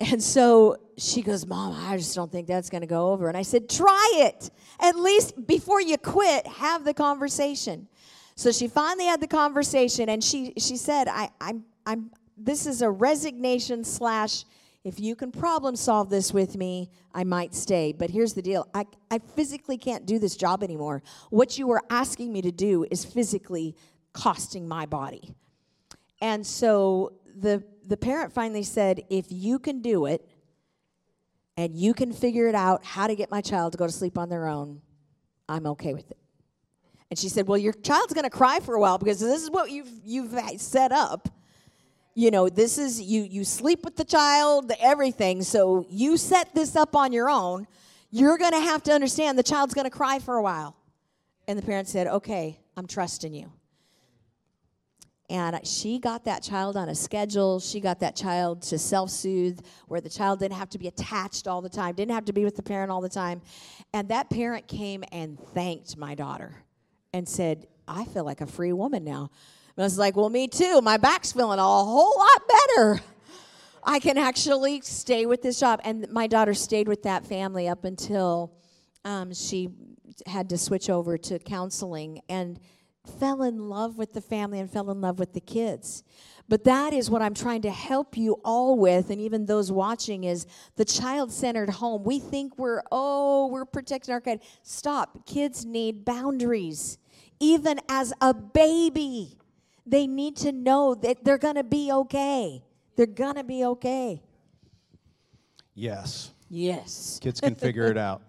And 0.00 0.22
so 0.22 0.78
she 0.98 1.22
goes, 1.22 1.46
Mom, 1.46 1.74
I 1.78 1.96
just 1.96 2.14
don't 2.14 2.31
think 2.31 2.46
that's 2.46 2.70
going 2.70 2.81
to 2.81 2.87
go 2.87 3.11
over. 3.12 3.28
And 3.28 3.37
I 3.37 3.42
said, 3.42 3.70
Try 3.70 4.12
it. 4.16 4.50
At 4.81 4.96
least 4.96 5.46
before 5.46 5.81
you 5.81 5.96
quit, 5.96 6.46
have 6.46 6.85
the 6.85 6.92
conversation. 6.92 7.88
So 8.35 8.53
she 8.53 8.68
finally 8.68 9.07
had 9.07 9.21
the 9.21 9.27
conversation 9.27 10.09
and 10.09 10.23
she, 10.23 10.53
she 10.59 10.77
said, 10.77 11.09
I, 11.09 11.31
I'm, 11.40 11.64
I'm, 11.87 12.11
this 12.37 12.66
is 12.66 12.83
a 12.83 12.90
resignation 12.90 13.85
slash 13.85 14.45
if 14.85 14.99
you 14.99 15.14
can 15.14 15.31
problem 15.31 15.77
solve 15.77 16.11
this 16.11 16.33
with 16.33 16.57
me, 16.57 16.90
I 17.14 17.23
might 17.23 17.55
stay. 17.55 17.92
But 17.92 18.11
here's 18.11 18.35
the 18.35 18.42
deal 18.42 18.66
I, 18.75 18.87
I 19.11 19.18
physically 19.18 19.79
can't 19.79 20.07
do 20.07 20.18
this 20.18 20.37
job 20.37 20.62
anymore. 20.62 21.03
What 21.31 21.57
you 21.57 21.71
are 21.71 21.83
asking 21.88 22.33
me 22.33 22.42
to 22.42 22.51
do 22.51 22.85
is 22.90 23.05
physically 23.05 23.77
costing 24.12 24.66
my 24.66 24.87
body. 24.87 25.35
And 26.21 26.47
so 26.47 27.12
the, 27.37 27.62
the 27.87 27.97
parent 27.97 28.33
finally 28.33 28.64
said, 28.64 29.03
if 29.09 29.27
you 29.29 29.59
can 29.59 29.83
do 29.83 30.07
it 30.07 30.29
and 31.57 31.77
you 31.77 31.95
can 31.95 32.12
figure 32.12 32.49
it 32.49 32.55
out 32.55 32.85
how 32.85 33.07
to 33.07 33.14
get 33.14 33.31
my 33.31 33.40
child 33.40 33.73
to 33.73 33.79
go 33.79 33.87
to 33.87 33.92
sleep 33.92 34.18
on 34.18 34.29
their 34.29 34.49
own, 34.49 34.83
I'm 35.49 35.66
okay 35.66 35.95
with 35.95 36.11
it. 36.11 36.18
And 37.12 37.18
she 37.18 37.29
said, 37.29 37.46
Well, 37.46 37.59
your 37.59 37.75
child's 37.75 38.14
going 38.14 38.25
to 38.25 38.31
cry 38.31 38.59
for 38.61 38.75
a 38.75 38.81
while 38.81 38.96
because 38.96 39.20
this 39.20 39.42
is 39.42 39.51
what 39.51 39.70
you've, 39.70 39.90
you've 40.03 40.35
set 40.57 40.92
up. 40.92 41.29
You 42.14 42.31
know 42.31 42.48
this 42.48 42.79
is 42.79 43.03
you 43.03 43.20
you 43.25 43.44
sleep 43.44 43.85
with 43.85 43.96
the 43.96 44.05
child 44.05 44.72
everything. 44.81 45.42
So 45.42 45.85
you 45.90 46.16
set 46.16 46.55
this 46.55 46.75
up 46.75 46.96
on 46.96 47.12
your 47.12 47.29
own. 47.29 47.66
You're 48.11 48.38
going 48.38 48.53
to 48.53 48.61
have 48.61 48.83
to 48.85 48.92
understand 48.92 49.38
the 49.38 49.42
child's 49.42 49.75
going 49.75 49.85
to 49.85 49.90
cry 49.90 50.20
for 50.20 50.37
a 50.37 50.42
while. 50.42 50.75
And 51.46 51.59
the 51.59 51.62
parent 51.62 51.87
said 51.87 52.07
okay 52.07 52.59
i'm 52.79 52.87
trusting 52.87 53.35
you. 53.35 53.53
And 55.29 55.66
she 55.66 55.98
got 55.98 56.25
that 56.25 56.42
child 56.42 56.79
on 56.79 56.88
a 56.88 56.94
schedule. 56.94 57.61
She 57.61 57.79
got 57.79 58.01
that 58.01 58.16
child 58.16 58.62
to 58.62 58.79
self-soothe 58.79 59.61
where 59.87 60.01
the 60.01 60.09
child 60.09 60.38
didn't 60.38 60.57
have 60.57 60.70
to 60.70 60.79
be 60.79 60.88
attached 60.88 61.46
all 61.46 61.61
the 61.61 61.68
time 61.68 61.94
didn't 61.94 62.14
have 62.14 62.25
to 62.25 62.33
be 62.33 62.46
with 62.46 62.57
the 62.57 62.62
parent 62.62 62.90
all 62.90 63.03
the 63.03 63.11
time. 63.11 63.42
And 63.92 64.09
that 64.09 64.31
parent 64.31 64.66
came 64.66 65.05
and 65.12 65.38
thanked 65.38 65.98
my 65.98 66.14
daughter 66.14 66.64
and 67.12 67.29
said 67.29 67.66
i 67.87 68.05
feel 68.07 68.25
like 68.25 68.40
a 68.40 68.46
free 68.46 68.72
woman 68.72 69.05
now 69.05 69.31
And 69.77 69.83
I 69.83 69.87
was 69.87 69.98
like, 69.98 70.16
well, 70.16 70.29
me 70.29 70.48
too. 70.48 70.81
My 70.83 70.98
back's 70.98 71.33
feeling 71.33 71.59
a 71.59 71.62
whole 71.62 72.14
lot 72.18 72.42
better. 72.48 73.01
I 73.83 73.98
can 74.01 74.18
actually 74.18 74.83
stay 74.83 75.25
with 75.27 75.40
this 75.42 75.59
job. 75.59 75.81
And 75.83 76.09
my 76.11 76.27
daughter 76.27 76.55
stayed 76.55 76.88
with 76.88 77.03
that 77.05 77.25
family 77.25 77.68
up 77.68 77.85
until 77.85 78.53
um, 79.05 79.33
she 79.33 79.70
had 80.27 80.51
to 80.51 80.59
switch 80.59 80.90
over 80.90 81.16
to 81.18 81.38
counseling 81.38 82.20
and 82.29 82.61
fell 83.18 83.42
in 83.42 83.68
love 83.68 83.96
with 83.96 84.12
the 84.12 84.20
family 84.20 84.61
and 84.61 84.70
fell 84.70 84.90
in 84.90 85.01
love 85.01 85.18
with 85.18 85.33
the 85.33 85.40
kids. 85.40 86.05
But 86.48 86.64
that 86.64 86.92
is 86.92 87.09
what 87.09 87.22
I'm 87.22 87.35
trying 87.35 87.62
to 87.62 87.70
help 87.70 88.16
you 88.16 88.40
all 88.44 88.77
with, 88.79 89.11
and 89.11 89.20
even 89.20 89.46
those 89.46 89.72
watching, 89.72 90.25
is 90.25 90.46
the 90.77 90.85
child 90.85 91.33
centered 91.33 91.70
home. 91.70 92.05
We 92.05 92.18
think 92.18 92.59
we're, 92.59 92.83
oh, 92.92 93.46
we're 93.46 93.64
protecting 93.64 94.12
our 94.12 94.20
kid. 94.20 94.40
Stop. 94.62 95.27
Kids 95.27 95.64
need 95.64 96.05
boundaries, 96.05 96.98
even 97.42 97.81
as 97.88 98.14
a 98.20 98.33
baby. 98.33 99.37
They 99.85 100.07
need 100.07 100.37
to 100.38 100.52
know 100.52 100.94
that 100.94 101.24
they're 101.24 101.38
going 101.38 101.57
to 101.57 101.64
be 101.64 101.90
okay. 101.90 102.62
They're 102.96 103.07
going 103.07 103.35
to 103.35 103.44
be 103.44 103.64
okay. 103.64 104.22
Yes. 105.74 106.31
Yes. 106.48 107.18
Kids 107.20 107.40
can 107.40 107.57
figure 107.57 107.87
it 107.87 107.98
out. 108.09 108.22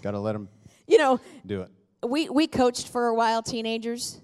Got 0.00 0.12
to 0.12 0.20
let 0.20 0.32
them 0.32 0.48
you 0.86 0.98
know, 0.98 1.20
do 1.46 1.62
it. 1.62 1.70
We, 2.06 2.28
we 2.28 2.46
coached 2.46 2.88
for 2.88 3.08
a 3.08 3.14
while 3.14 3.42
teenagers. 3.42 4.20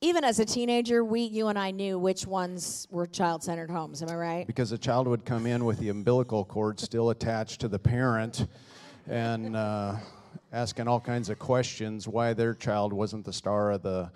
Even 0.00 0.24
as 0.24 0.38
a 0.40 0.44
teenager, 0.44 1.04
we, 1.04 1.22
you 1.22 1.48
and 1.48 1.58
I 1.58 1.70
knew 1.70 1.98
which 1.98 2.26
ones 2.26 2.86
were 2.90 3.06
child 3.06 3.42
centered 3.42 3.70
homes. 3.70 4.02
Am 4.02 4.10
I 4.10 4.14
right? 4.14 4.46
Because 4.46 4.72
a 4.72 4.78
child 4.78 5.08
would 5.08 5.24
come 5.24 5.46
in 5.46 5.64
with 5.64 5.78
the 5.78 5.88
umbilical 5.88 6.44
cord 6.44 6.78
still 6.80 7.10
attached 7.10 7.60
to 7.62 7.68
the 7.68 7.78
parent 7.78 8.46
and 9.08 9.56
uh, 9.56 9.96
asking 10.52 10.88
all 10.88 11.00
kinds 11.00 11.28
of 11.28 11.38
questions 11.38 12.06
why 12.06 12.32
their 12.32 12.54
child 12.54 12.92
wasn't 12.92 13.24
the 13.24 13.32
star 13.32 13.72
of 13.72 13.82
the 13.82 14.10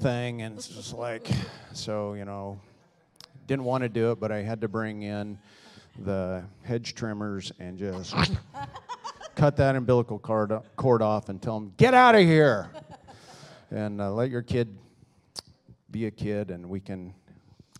thing, 0.00 0.42
and 0.42 0.56
it's 0.56 0.68
just 0.68 0.94
like, 0.94 1.28
so, 1.72 2.14
you 2.14 2.24
know, 2.24 2.60
didn't 3.46 3.64
want 3.64 3.82
to 3.82 3.88
do 3.88 4.12
it, 4.12 4.20
but 4.20 4.30
I 4.30 4.42
had 4.42 4.60
to 4.60 4.68
bring 4.68 5.02
in 5.02 5.38
the 6.00 6.44
hedge 6.62 6.94
trimmers 6.94 7.50
and 7.58 7.76
just 7.78 8.14
cut 9.34 9.56
that 9.56 9.74
umbilical 9.74 10.18
cord, 10.18 10.52
cord 10.76 11.02
off 11.02 11.28
and 11.28 11.42
tell 11.42 11.58
them, 11.58 11.72
get 11.76 11.94
out 11.94 12.14
of 12.14 12.20
here, 12.20 12.70
and 13.70 14.00
uh, 14.00 14.12
let 14.12 14.30
your 14.30 14.42
kid 14.42 14.76
be 15.90 16.06
a 16.06 16.10
kid, 16.10 16.50
and 16.50 16.68
we 16.68 16.80
can 16.80 17.12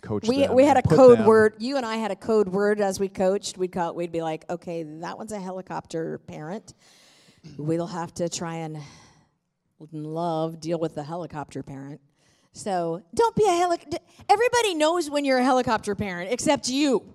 coach 0.00 0.28
we, 0.28 0.46
we 0.48 0.64
had 0.64 0.76
a 0.76 0.82
code 0.82 1.18
them- 1.18 1.26
word 1.26 1.54
you 1.58 1.76
and 1.76 1.84
i 1.84 1.96
had 1.96 2.12
a 2.12 2.16
code 2.16 2.48
word 2.48 2.80
as 2.80 3.00
we 3.00 3.08
coached. 3.08 3.58
We'd 3.58 3.72
call 3.72 3.90
it, 3.90 3.96
we'd 3.96 4.12
be 4.12 4.22
like 4.22 4.48
okay 4.48 4.84
that 4.84 5.18
one's 5.18 5.32
a 5.32 5.40
helicopter 5.40 6.18
parent 6.18 6.74
we'll 7.56 7.86
have 7.86 8.12
to 8.14 8.28
try 8.28 8.56
and 8.56 8.78
love 9.92 10.60
deal 10.60 10.78
with 10.78 10.94
the 10.94 11.02
helicopter 11.02 11.62
parent 11.62 12.00
so 12.58 13.04
don't 13.14 13.36
be 13.36 13.44
a 13.44 13.52
helicopter. 13.52 13.98
Everybody 14.28 14.74
knows 14.74 15.08
when 15.08 15.24
you're 15.24 15.38
a 15.38 15.44
helicopter 15.44 15.94
parent 15.94 16.32
except 16.32 16.68
you. 16.68 17.14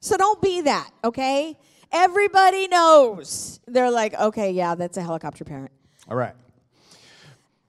So 0.00 0.16
don't 0.16 0.42
be 0.42 0.62
that, 0.62 0.90
okay? 1.04 1.56
Everybody 1.92 2.66
knows. 2.66 3.60
They're 3.68 3.90
like, 3.90 4.14
okay, 4.14 4.50
yeah, 4.50 4.74
that's 4.74 4.96
a 4.96 5.02
helicopter 5.02 5.44
parent. 5.44 5.70
All 6.08 6.16
right. 6.16 6.34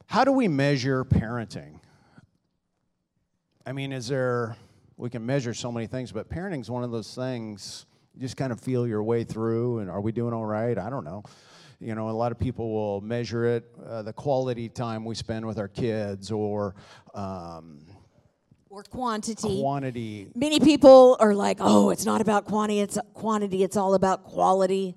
How 0.08 0.24
do 0.24 0.32
we 0.32 0.48
measure 0.48 1.06
parenting? 1.06 1.80
I 3.68 3.72
mean, 3.74 3.92
is 3.92 4.08
there, 4.08 4.56
we 4.98 5.12
can 5.12 5.24
measure 5.24 5.54
so 5.54 5.72
many 5.72 5.86
things, 5.86 6.12
but 6.12 6.28
parenting 6.28 6.62
is 6.62 6.72
one 6.72 6.84
of 6.84 6.90
those 6.90 7.14
things 7.14 7.86
you 8.16 8.22
just 8.22 8.36
kind 8.36 8.52
of 8.52 8.60
feel 8.60 8.88
your 8.88 9.04
way 9.04 9.24
through, 9.24 9.80
and 9.80 9.90
are 9.90 10.02
we 10.02 10.12
doing 10.12 10.34
all 10.34 10.46
right? 10.46 10.78
I 10.78 10.90
don't 10.90 11.06
know. 11.06 11.24
You 11.82 11.96
know, 11.96 12.10
a 12.10 12.12
lot 12.12 12.32
of 12.32 12.38
people 12.38 12.72
will 12.72 13.02
measure 13.02 13.46
it, 13.46 13.66
uh, 13.84 14.04
the 14.04 14.14
quality 14.14 14.70
time 14.70 15.04
we 15.04 15.16
spend 15.16 15.48
with 15.48 15.58
our 15.58 15.68
kids, 15.68 16.32
or 16.32 16.76
um, 17.16 17.80
or 18.70 18.84
quantity. 18.84 19.60
Quantity. 19.60 20.28
Many 20.36 20.60
people 20.60 21.18
are 21.20 21.34
like, 21.34 21.58
"Oh, 21.60 21.90
it's 21.90 22.06
not 22.06 22.22
about 22.22 22.46
quantity; 22.46 22.82
it's 22.82 23.00
quantity. 23.16 23.64
It's 23.64 23.78
all 23.78 23.96
about 23.96 24.26
quality." 24.26 24.96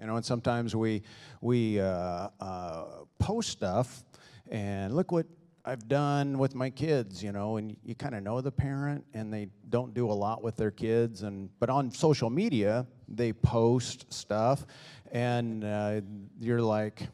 You 0.00 0.08
know, 0.08 0.16
and 0.16 0.24
sometimes 0.24 0.74
we 0.74 1.04
we 1.40 1.78
uh, 1.78 2.30
uh, 2.40 2.84
post 3.20 3.50
stuff, 3.50 4.02
and 4.50 4.92
look 4.92 5.12
what 5.12 5.26
I've 5.68 5.88
done 5.88 6.38
with 6.38 6.54
my 6.54 6.70
kids, 6.70 7.24
you 7.24 7.32
know, 7.32 7.56
and 7.56 7.76
you 7.84 7.96
kind 7.96 8.14
of 8.14 8.22
know 8.22 8.40
the 8.40 8.52
parent 8.52 9.04
and 9.14 9.32
they 9.32 9.48
don't 9.68 9.94
do 9.94 10.10
a 10.10 10.14
lot 10.14 10.40
with 10.40 10.56
their 10.56 10.70
kids 10.70 11.24
and 11.24 11.50
but 11.58 11.68
on 11.68 11.90
social 11.90 12.30
media 12.30 12.86
they 13.08 13.32
post 13.32 14.12
stuff 14.12 14.64
and 15.12 15.64
uh, 15.64 16.00
you're 16.40 16.62
like 16.62 17.08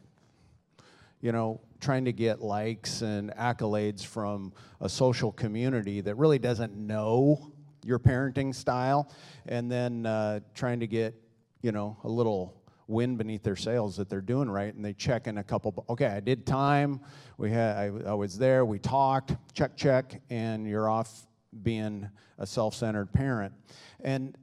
you 1.21 1.31
know 1.31 1.59
trying 1.83 2.05
to 2.05 2.13
get 2.13 2.41
likes 2.41 3.01
and 3.01 3.31
accolades 3.35 4.05
from 4.05 4.53
a 4.79 4.87
social 4.87 5.31
community 5.33 5.99
that 5.99 6.15
really 6.15 6.39
doesn't 6.39 6.73
know 6.75 7.51
your 7.83 7.99
parenting 7.99 8.55
style. 8.55 9.11
And 9.45 9.69
then 9.69 10.05
uh, 10.05 10.39
trying 10.55 10.79
to 10.79 10.87
get 10.87 11.13
you 11.61 11.71
know 11.71 11.97
a 12.03 12.09
little 12.09 12.61
wind 12.87 13.17
beneath 13.17 13.43
their 13.43 13.55
sails 13.55 13.95
that 13.97 14.09
they're 14.09 14.21
doing 14.21 14.49
right. 14.49 14.73
And 14.73 14.83
they 14.83 14.93
check 14.93 15.27
in 15.27 15.37
a 15.37 15.43
couple 15.43 15.85
okay 15.89 16.07
i 16.07 16.19
did 16.19 16.45
time. 16.45 16.99
We 17.37 17.51
had 17.51 17.77
I, 17.77 18.11
I 18.11 18.13
was 18.13 18.37
there. 18.37 18.65
We 18.65 18.79
talked. 18.79 19.35
Check 19.53 19.75
check. 19.75 20.21
And 20.29 20.67
you're 20.67 20.89
off 20.89 21.27
being 21.61 22.09
a 22.37 22.47
self-centered 22.47 23.13
parent. 23.13 23.53
And 24.01 24.35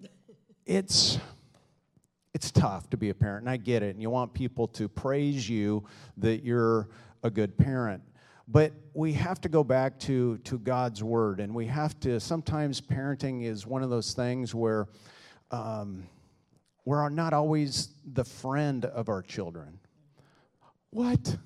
it's 0.65 1.19
it's 2.35 2.51
tough 2.51 2.89
to 2.91 2.97
be 2.97 3.11
a 3.11 3.15
parent 3.15 3.43
and 3.43 3.51
i 3.51 3.57
get 3.57 3.83
it 3.83 3.95
and 3.95 4.03
you 4.03 4.11
want 4.11 4.33
people 4.33 4.67
to 4.67 4.89
praise 4.89 5.49
you 5.49 5.85
that 6.17 6.45
you're 6.45 6.89
a 7.23 7.31
good 7.31 7.57
parent 7.57 8.03
but 8.49 8.73
we 8.95 9.13
have 9.13 9.41
to 9.41 9.49
go 9.49 9.63
back 9.63 9.99
to, 9.99 10.39
to 10.39 10.59
god's 10.59 11.03
word 11.03 11.41
and 11.41 11.55
we 11.55 11.67
have 11.67 11.99
to 12.01 12.19
sometimes 12.21 12.81
parenting 12.81 13.45
is 13.45 13.67
one 13.67 13.83
of 13.83 13.91
those 13.91 14.13
things 14.13 14.55
where 14.55 14.89
um, 15.51 16.05
we're 16.85 17.09
not 17.09 17.33
always 17.33 17.91
the 18.05 18.25
friend 18.25 18.85
of 18.85 19.09
our 19.09 19.23
children. 19.23 19.79
What? 20.91 21.37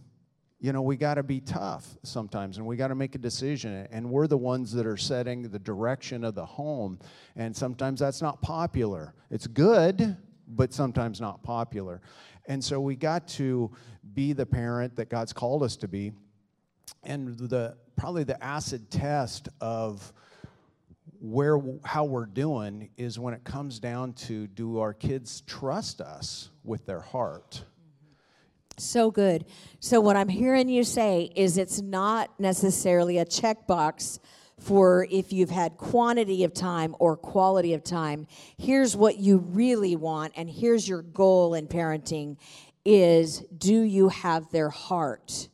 You 0.61 0.73
know, 0.73 0.81
we 0.81 0.97
got 0.97 1.15
to 1.15 1.23
be 1.23 1.41
tough 1.41 1.87
sometimes 2.03 2.57
and 2.57 2.67
we 2.67 2.77
got 2.77 2.89
to 2.89 2.95
make 2.95 3.15
a 3.15 3.19
decision. 3.19 3.87
And 3.91 4.11
we're 4.11 4.27
the 4.27 4.39
ones 4.39 4.73
that 4.73 4.87
are 4.87 4.97
setting 4.97 5.43
the 5.43 5.59
direction 5.59 6.25
of 6.25 6.35
the 6.35 6.47
home. 6.47 6.99
And 7.37 7.55
sometimes 7.55 8.01
that's 8.01 8.23
not 8.23 8.41
popular. 8.41 9.13
It's 9.31 9.47
good, 9.47 10.17
but 10.47 10.73
sometimes 10.73 11.21
not 11.21 11.43
popular. 11.43 12.01
And 12.47 12.63
so 12.63 12.81
we 12.81 12.97
got 12.97 13.29
to 13.29 13.71
be 14.15 14.33
the 14.33 14.47
parent 14.47 14.97
that 14.97 15.09
God's 15.09 15.33
called 15.33 15.63
us 15.63 15.77
to 15.77 15.89
be. 15.89 16.13
And 17.03 17.39
the 17.39 17.77
probably 17.97 18.25
the 18.25 18.43
acid 18.43 18.91
test 18.91 19.49
of 19.61 20.13
where 21.21 21.59
how 21.85 22.05
we're 22.05 22.27
doing 22.27 22.91
is 22.97 23.19
when 23.19 23.35
it 23.35 23.45
comes 23.45 23.79
down 23.79 24.13
to 24.13 24.47
do 24.49 24.79
our 24.79 24.93
kids 24.93 25.43
trust 25.47 26.01
us 26.01 26.51
with 26.65 26.85
their 26.87 27.01
heart 27.01 27.65
so 28.77 29.11
good 29.11 29.45
so 29.81 30.01
what 30.01 30.17
i'm 30.17 30.29
hearing 30.29 30.69
you 30.69 30.85
say 30.85 31.31
is 31.35 31.57
it's 31.57 31.81
not 31.81 32.29
necessarily 32.39 33.19
a 33.19 33.25
checkbox 33.25 34.19
for 34.59 35.07
if 35.11 35.33
you've 35.33 35.51
had 35.51 35.77
quantity 35.77 36.45
of 36.45 36.55
time 36.55 36.95
or 36.99 37.17
quality 37.17 37.75
of 37.75 37.83
time 37.83 38.27
here's 38.59 38.97
what 38.97 39.19
you 39.19 39.39
really 39.39 39.97
want 39.97 40.33
and 40.37 40.49
here's 40.49 40.89
your 40.89 41.03
goal 41.03 41.55
in 41.55 41.67
parenting 41.67 42.37
is 42.85 43.41
do 43.57 43.81
you 43.81 44.09
have 44.09 44.51
their 44.51 44.71
heart 44.71 45.49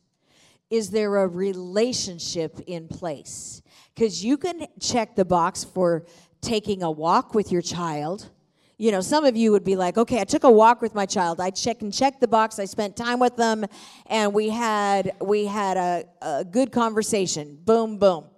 is 0.69 0.91
there 0.91 1.17
a 1.17 1.27
relationship 1.27 2.59
in 2.67 2.87
place 2.87 3.61
because 3.95 4.23
you 4.23 4.37
can 4.37 4.65
check 4.79 5.15
the 5.15 5.25
box 5.25 5.63
for 5.63 6.05
taking 6.41 6.83
a 6.83 6.89
walk 6.89 7.35
with 7.35 7.51
your 7.51 7.61
child. 7.61 8.29
You 8.77 8.91
know, 8.91 9.01
some 9.01 9.25
of 9.25 9.37
you 9.37 9.51
would 9.51 9.63
be 9.63 9.75
like, 9.75 9.97
okay, 9.97 10.19
I 10.19 10.23
took 10.23 10.43
a 10.43 10.51
walk 10.51 10.81
with 10.81 10.95
my 10.95 11.05
child. 11.05 11.39
I 11.39 11.51
check 11.51 11.83
and 11.83 11.93
check 11.93 12.19
the 12.19 12.27
box. 12.27 12.57
I 12.57 12.65
spent 12.65 12.97
time 12.97 13.19
with 13.19 13.35
them, 13.35 13.63
and 14.07 14.33
we 14.33 14.49
had 14.49 15.11
we 15.21 15.45
had 15.45 15.77
a, 15.77 16.05
a 16.21 16.43
good 16.43 16.71
conversation. 16.71 17.59
Boom, 17.63 17.99
boom. 17.99 18.30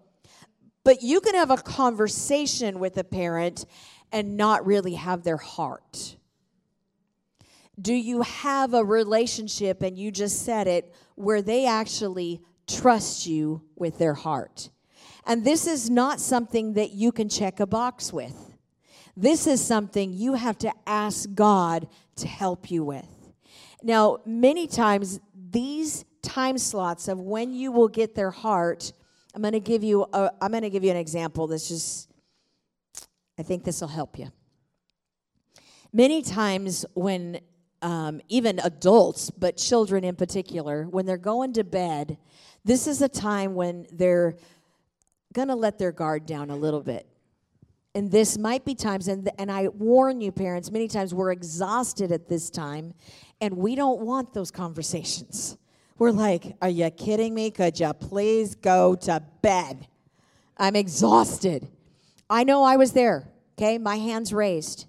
But 0.83 1.01
you 1.01 1.21
can 1.21 1.35
have 1.35 1.51
a 1.51 1.57
conversation 1.57 2.79
with 2.79 2.97
a 2.97 3.03
parent 3.03 3.65
and 4.11 4.37
not 4.37 4.65
really 4.65 4.95
have 4.95 5.23
their 5.23 5.37
heart. 5.37 6.17
Do 7.81 7.93
you 7.93 8.21
have 8.21 8.73
a 8.73 8.83
relationship, 8.83 9.81
and 9.81 9.97
you 9.97 10.11
just 10.11 10.43
said 10.43 10.67
it, 10.67 10.93
where 11.15 11.41
they 11.41 11.65
actually 11.65 12.41
trust 12.67 13.25
you 13.25 13.63
with 13.75 13.97
their 13.97 14.13
heart? 14.13 14.69
And 15.25 15.43
this 15.43 15.65
is 15.65 15.89
not 15.89 16.19
something 16.19 16.73
that 16.73 16.91
you 16.91 17.11
can 17.11 17.29
check 17.29 17.59
a 17.59 17.65
box 17.65 18.11
with. 18.11 18.55
This 19.15 19.47
is 19.47 19.63
something 19.63 20.11
you 20.11 20.33
have 20.33 20.57
to 20.59 20.71
ask 20.85 21.33
God 21.33 21.87
to 22.17 22.27
help 22.27 22.69
you 22.69 22.83
with. 22.83 23.07
Now, 23.81 24.19
many 24.25 24.67
times, 24.67 25.19
these 25.33 26.03
time 26.21 26.57
slots 26.57 27.07
of 27.07 27.19
when 27.19 27.53
you 27.53 27.71
will 27.71 27.87
get 27.87 28.15
their 28.15 28.31
heart, 28.31 28.91
I'm 29.33 29.41
going 29.41 29.53
to 29.53 29.59
give 29.59 29.83
you 29.83 30.05
a, 30.13 30.31
I'm 30.41 30.51
going 30.51 30.63
to 30.63 30.69
give 30.69 30.83
you 30.83 30.91
an 30.91 30.97
example 30.97 31.47
that's 31.47 31.67
just 31.67 32.09
I 33.37 33.43
think 33.43 33.63
this 33.63 33.81
will 33.81 33.87
help 33.87 34.19
you. 34.19 34.31
Many 35.91 36.21
times 36.21 36.85
when 36.93 37.39
um, 37.81 38.21
even 38.29 38.59
adults, 38.63 39.29
but 39.29 39.57
children 39.57 40.03
in 40.03 40.15
particular, 40.15 40.85
when 40.85 41.05
they're 41.05 41.17
going 41.17 41.53
to 41.53 41.63
bed, 41.63 42.17
this 42.63 42.87
is 42.87 43.01
a 43.01 43.09
time 43.09 43.55
when 43.55 43.85
they're 43.91 44.35
going 45.33 45.49
to 45.49 45.55
let 45.55 45.79
their 45.79 45.91
guard 45.91 46.25
down 46.25 46.49
a 46.49 46.55
little 46.55 46.81
bit. 46.81 47.07
And 47.95 48.09
this 48.09 48.37
might 48.37 48.65
be 48.65 48.73
times, 48.73 49.07
and, 49.07 49.29
and 49.37 49.51
I 49.51 49.67
warn 49.67 50.21
you, 50.21 50.31
parents, 50.31 50.71
many 50.71 50.87
times 50.87 51.13
we're 51.13 51.31
exhausted 51.31 52.11
at 52.11 52.27
this 52.27 52.49
time, 52.49 52.93
and 53.41 53.57
we 53.57 53.75
don't 53.75 54.01
want 54.01 54.33
those 54.33 54.49
conversations. 54.49 55.57
We're 56.03 56.11
like, 56.11 56.57
Are 56.61 56.67
you 56.67 56.91
kidding 56.91 57.33
me? 57.33 57.49
Could 57.49 57.79
you 57.79 57.93
please 57.93 58.55
go 58.55 58.93
to 58.93 59.23
bed? 59.41 59.87
I'm 60.57 60.75
exhausted. 60.75 61.69
I 62.29 62.43
know 62.43 62.61
I 62.61 62.75
was 62.75 62.91
there, 62.91 63.29
okay? 63.57 63.77
My 63.77 63.95
hands 63.95 64.33
raised. 64.33 64.87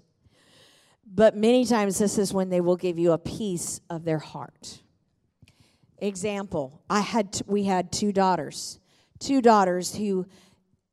But 1.07 1.37
many 1.37 1.63
times, 1.63 1.99
this 1.99 2.17
is 2.17 2.33
when 2.33 2.49
they 2.49 2.59
will 2.59 2.75
give 2.75 2.99
you 2.99 3.13
a 3.13 3.17
piece 3.17 3.79
of 3.89 4.03
their 4.03 4.19
heart. 4.19 4.81
Example: 5.99 6.81
I 6.89 6.99
had 6.99 7.41
we 7.47 7.63
had 7.63 7.93
two 7.93 8.11
daughters 8.11 8.81
two 9.19 9.41
daughters 9.41 9.95
who 9.95 10.25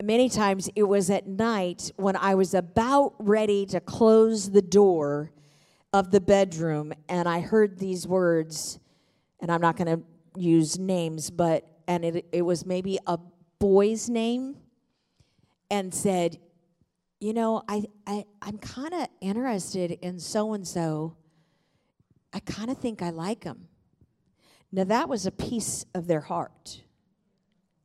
many 0.00 0.28
times 0.28 0.70
it 0.76 0.84
was 0.84 1.10
at 1.10 1.26
night 1.26 1.90
when 1.96 2.14
I 2.14 2.36
was 2.36 2.54
about 2.54 3.14
ready 3.18 3.66
to 3.66 3.80
close 3.80 4.52
the 4.52 4.62
door 4.62 5.32
of 5.92 6.12
the 6.12 6.20
bedroom 6.20 6.92
and 7.08 7.28
I 7.28 7.40
heard 7.40 7.80
these 7.80 8.06
words, 8.06 8.78
and 9.40 9.50
I'm 9.50 9.60
not 9.60 9.76
going 9.76 9.98
to 9.98 10.11
use 10.36 10.78
names, 10.78 11.30
but, 11.30 11.66
and 11.86 12.04
it, 12.04 12.26
it 12.32 12.42
was 12.42 12.64
maybe 12.66 12.98
a 13.06 13.18
boy's 13.58 14.08
name, 14.08 14.56
and 15.70 15.94
said, 15.94 16.38
You 17.20 17.32
know, 17.32 17.62
I, 17.68 17.84
I, 18.06 18.24
I'm 18.42 18.58
kind 18.58 18.92
of 18.92 19.08
interested 19.20 19.90
in 19.90 20.20
so 20.20 20.52
and 20.52 20.66
so. 20.66 21.16
I 22.34 22.40
kind 22.40 22.70
of 22.70 22.78
think 22.78 23.02
I 23.02 23.10
like 23.10 23.44
him. 23.44 23.68
Now, 24.70 24.84
that 24.84 25.08
was 25.08 25.26
a 25.26 25.30
piece 25.30 25.84
of 25.94 26.06
their 26.06 26.20
heart 26.20 26.82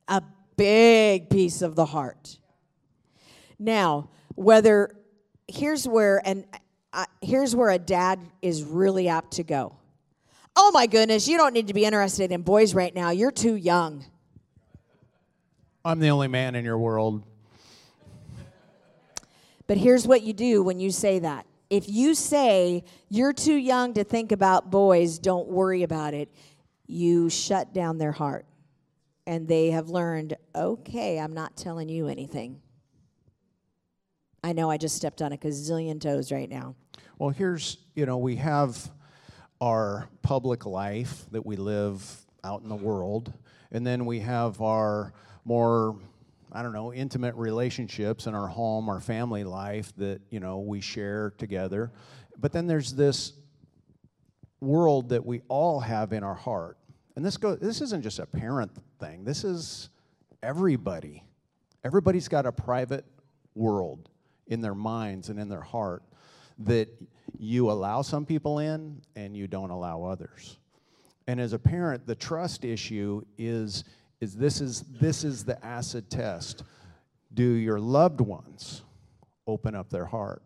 a 0.08 0.22
big 0.56 1.30
piece 1.30 1.62
of 1.62 1.76
the 1.76 1.86
heart. 1.86 2.38
Now, 3.58 4.08
whether 4.34 4.90
here's 5.46 5.86
where 5.86 6.20
and 6.24 6.44
here's 7.20 7.54
where 7.54 7.70
a 7.70 7.78
dad 7.78 8.18
is 8.42 8.64
really 8.64 9.08
apt 9.08 9.34
to 9.34 9.44
go. 9.44 9.76
Oh 10.60 10.72
my 10.72 10.88
goodness, 10.88 11.28
you 11.28 11.36
don't 11.36 11.54
need 11.54 11.68
to 11.68 11.72
be 11.72 11.84
interested 11.84 12.32
in 12.32 12.42
boys 12.42 12.74
right 12.74 12.92
now. 12.92 13.10
You're 13.10 13.30
too 13.30 13.54
young. 13.54 14.04
I'm 15.84 16.00
the 16.00 16.10
only 16.10 16.26
man 16.26 16.56
in 16.56 16.64
your 16.64 16.76
world. 16.76 17.22
But 19.68 19.76
here's 19.76 20.04
what 20.04 20.22
you 20.22 20.32
do 20.32 20.64
when 20.64 20.80
you 20.80 20.90
say 20.90 21.20
that. 21.20 21.46
If 21.70 21.88
you 21.88 22.12
say 22.12 22.82
you're 23.08 23.32
too 23.32 23.54
young 23.54 23.94
to 23.94 24.02
think 24.02 24.32
about 24.32 24.68
boys, 24.68 25.20
don't 25.20 25.46
worry 25.46 25.84
about 25.84 26.12
it, 26.12 26.28
you 26.88 27.30
shut 27.30 27.72
down 27.72 27.98
their 27.98 28.12
heart 28.12 28.44
and 29.28 29.46
they 29.46 29.70
have 29.70 29.90
learned, 29.90 30.36
okay, 30.56 31.20
I'm 31.20 31.34
not 31.34 31.56
telling 31.56 31.88
you 31.88 32.08
anything. 32.08 32.60
I 34.42 34.54
know 34.54 34.70
I 34.70 34.76
just 34.76 34.96
stepped 34.96 35.22
on 35.22 35.32
a 35.32 35.36
gazillion 35.36 36.00
toes 36.00 36.32
right 36.32 36.50
now. 36.50 36.74
Well, 37.18 37.30
here's, 37.30 37.76
you 37.94 38.06
know, 38.06 38.18
we 38.18 38.34
have 38.36 38.90
our 39.60 40.08
public 40.22 40.66
life 40.66 41.24
that 41.32 41.44
we 41.44 41.56
live 41.56 42.26
out 42.44 42.62
in 42.62 42.68
the 42.68 42.76
world, 42.76 43.32
and 43.72 43.86
then 43.86 44.06
we 44.06 44.20
have 44.20 44.60
our 44.60 45.12
more, 45.44 45.96
I 46.52 46.62
don't 46.62 46.72
know, 46.72 46.92
intimate 46.92 47.34
relationships 47.34 48.26
in 48.26 48.34
our 48.34 48.48
home, 48.48 48.88
our 48.88 49.00
family 49.00 49.44
life 49.44 49.92
that, 49.96 50.20
you 50.30 50.40
know, 50.40 50.58
we 50.58 50.80
share 50.80 51.32
together. 51.38 51.92
But 52.38 52.52
then 52.52 52.66
there's 52.66 52.92
this 52.94 53.32
world 54.60 55.08
that 55.10 55.24
we 55.24 55.42
all 55.48 55.80
have 55.80 56.12
in 56.12 56.22
our 56.22 56.34
heart. 56.34 56.78
And 57.16 57.24
this 57.24 57.36
go 57.36 57.56
this 57.56 57.80
isn't 57.80 58.02
just 58.02 58.18
a 58.20 58.26
parent 58.26 58.70
thing. 59.00 59.24
This 59.24 59.42
is 59.42 59.90
everybody. 60.42 61.24
Everybody's 61.84 62.28
got 62.28 62.46
a 62.46 62.52
private 62.52 63.04
world 63.54 64.08
in 64.46 64.60
their 64.60 64.74
minds 64.74 65.28
and 65.28 65.38
in 65.38 65.48
their 65.48 65.60
heart 65.60 66.02
that 66.58 66.88
you 67.38 67.70
allow 67.70 68.02
some 68.02 68.26
people 68.26 68.58
in 68.58 69.00
and 69.16 69.36
you 69.36 69.46
don't 69.46 69.70
allow 69.70 70.04
others. 70.04 70.58
And 71.26 71.40
as 71.40 71.52
a 71.52 71.58
parent, 71.58 72.06
the 72.06 72.14
trust 72.14 72.64
issue 72.64 73.22
is 73.36 73.84
is 74.20 74.34
this 74.34 74.60
is 74.60 74.82
this 75.00 75.24
is 75.24 75.44
the 75.44 75.64
acid 75.64 76.10
test. 76.10 76.64
Do 77.34 77.44
your 77.44 77.78
loved 77.78 78.20
ones 78.20 78.82
open 79.46 79.74
up 79.74 79.90
their 79.90 80.06
heart? 80.06 80.42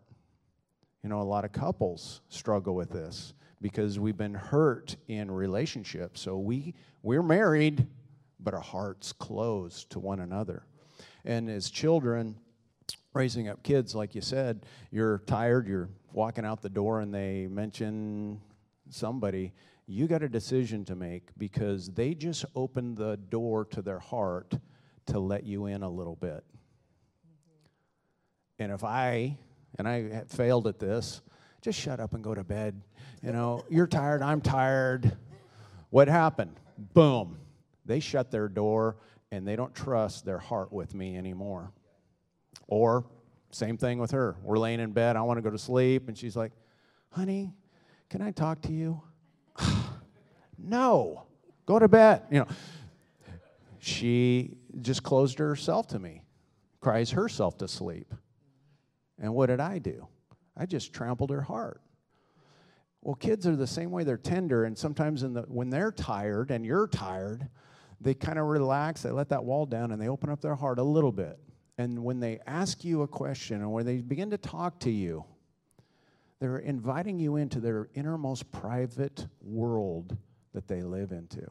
You 1.01 1.09
know, 1.09 1.21
a 1.21 1.23
lot 1.23 1.45
of 1.45 1.51
couples 1.51 2.21
struggle 2.29 2.75
with 2.75 2.91
this 2.91 3.33
because 3.61 3.97
we've 3.97 4.17
been 4.17 4.33
hurt 4.35 4.95
in 5.07 5.31
relationships. 5.31 6.21
So 6.21 6.37
we 6.37 6.75
we're 7.01 7.23
married, 7.23 7.87
but 8.39 8.53
our 8.53 8.61
hearts 8.61 9.13
closed 9.13 9.89
to 9.91 9.99
one 9.99 10.19
another. 10.19 10.65
And 11.25 11.49
as 11.49 11.69
children, 11.69 12.35
raising 13.13 13.47
up 13.47 13.63
kids, 13.63 13.95
like 13.95 14.15
you 14.15 14.21
said, 14.21 14.65
you're 14.91 15.19
tired, 15.19 15.67
you're 15.67 15.89
walking 16.13 16.45
out 16.45 16.61
the 16.61 16.69
door, 16.69 17.01
and 17.01 17.13
they 17.13 17.47
mention 17.47 18.39
somebody. 18.89 19.53
You 19.85 20.07
got 20.07 20.23
a 20.23 20.29
decision 20.29 20.85
to 20.85 20.95
make 20.95 21.29
because 21.37 21.89
they 21.89 22.13
just 22.13 22.45
opened 22.55 22.97
the 22.97 23.17
door 23.17 23.65
to 23.65 23.81
their 23.81 23.99
heart 23.99 24.53
to 25.07 25.19
let 25.19 25.43
you 25.43 25.65
in 25.65 25.83
a 25.83 25.89
little 25.89 26.15
bit. 26.15 26.43
And 28.59 28.71
if 28.71 28.83
I, 28.83 29.37
and 29.77 29.87
I 29.87 30.23
failed 30.27 30.67
at 30.67 30.79
this, 30.79 31.21
just 31.61 31.79
shut 31.79 31.99
up 31.99 32.13
and 32.13 32.23
go 32.23 32.35
to 32.35 32.43
bed. 32.43 32.81
You 33.21 33.31
know, 33.31 33.65
you're 33.69 33.87
tired, 33.87 34.21
I'm 34.21 34.41
tired. 34.41 35.17
What 35.89 36.07
happened? 36.07 36.59
Boom. 36.77 37.37
They 37.85 37.99
shut 37.99 38.31
their 38.31 38.47
door 38.47 38.97
and 39.31 39.47
they 39.47 39.55
don't 39.55 39.73
trust 39.73 40.25
their 40.25 40.37
heart 40.37 40.71
with 40.71 40.93
me 40.93 41.17
anymore. 41.17 41.71
Or, 42.67 43.05
same 43.53 43.77
thing 43.77 43.99
with 43.99 44.11
her. 44.11 44.35
We're 44.41 44.57
laying 44.57 44.79
in 44.79 44.91
bed, 44.91 45.15
I 45.15 45.21
want 45.21 45.37
to 45.37 45.41
go 45.41 45.49
to 45.49 45.57
sleep, 45.57 46.07
and 46.07 46.17
she's 46.17 46.35
like, 46.35 46.51
honey, 47.09 47.53
can 48.09 48.21
I 48.21 48.31
talk 48.31 48.61
to 48.63 48.71
you? 48.71 49.01
no, 50.57 51.25
go 51.65 51.79
to 51.79 51.87
bed. 51.87 52.23
You 52.31 52.39
know, 52.39 52.47
she 53.79 54.57
just 54.81 55.03
closed 55.03 55.39
herself 55.39 55.87
to 55.89 55.99
me, 55.99 56.21
cries 56.81 57.11
herself 57.11 57.57
to 57.59 57.67
sleep. 57.67 58.13
And 59.19 59.33
what 59.33 59.47
did 59.47 59.59
I 59.59 59.77
do? 59.77 60.07
I 60.57 60.65
just 60.65 60.93
trampled 60.93 61.29
her 61.29 61.41
heart. 61.41 61.81
Well, 63.01 63.15
kids 63.15 63.45
are 63.45 63.55
the 63.55 63.67
same 63.67 63.91
way. 63.91 64.03
They're 64.03 64.17
tender, 64.17 64.63
and 64.63 64.77
sometimes 64.77 65.21
the, 65.21 65.45
when 65.47 65.69
they're 65.69 65.91
tired 65.91 66.51
and 66.51 66.65
you're 66.65 66.87
tired, 66.87 67.47
they 67.99 68.13
kind 68.13 68.39
of 68.39 68.45
relax, 68.45 69.01
they 69.01 69.11
let 69.11 69.29
that 69.29 69.43
wall 69.43 69.65
down, 69.65 69.91
and 69.91 70.01
they 70.01 70.07
open 70.07 70.29
up 70.29 70.41
their 70.41 70.55
heart 70.55 70.79
a 70.79 70.83
little 70.83 71.11
bit. 71.11 71.37
And 71.77 72.03
when 72.03 72.19
they 72.19 72.39
ask 72.45 72.83
you 72.83 73.01
a 73.01 73.07
question 73.07 73.61
and 73.61 73.71
when 73.71 73.85
they 73.85 73.97
begin 73.97 74.29
to 74.31 74.37
talk 74.37 74.79
to 74.81 74.91
you, 74.91 75.25
they're 76.39 76.57
inviting 76.57 77.19
you 77.19 77.37
into 77.37 77.59
their 77.59 77.89
innermost 77.93 78.51
private 78.51 79.27
world 79.41 80.17
that 80.53 80.67
they 80.67 80.81
live 80.81 81.11
into. 81.11 81.49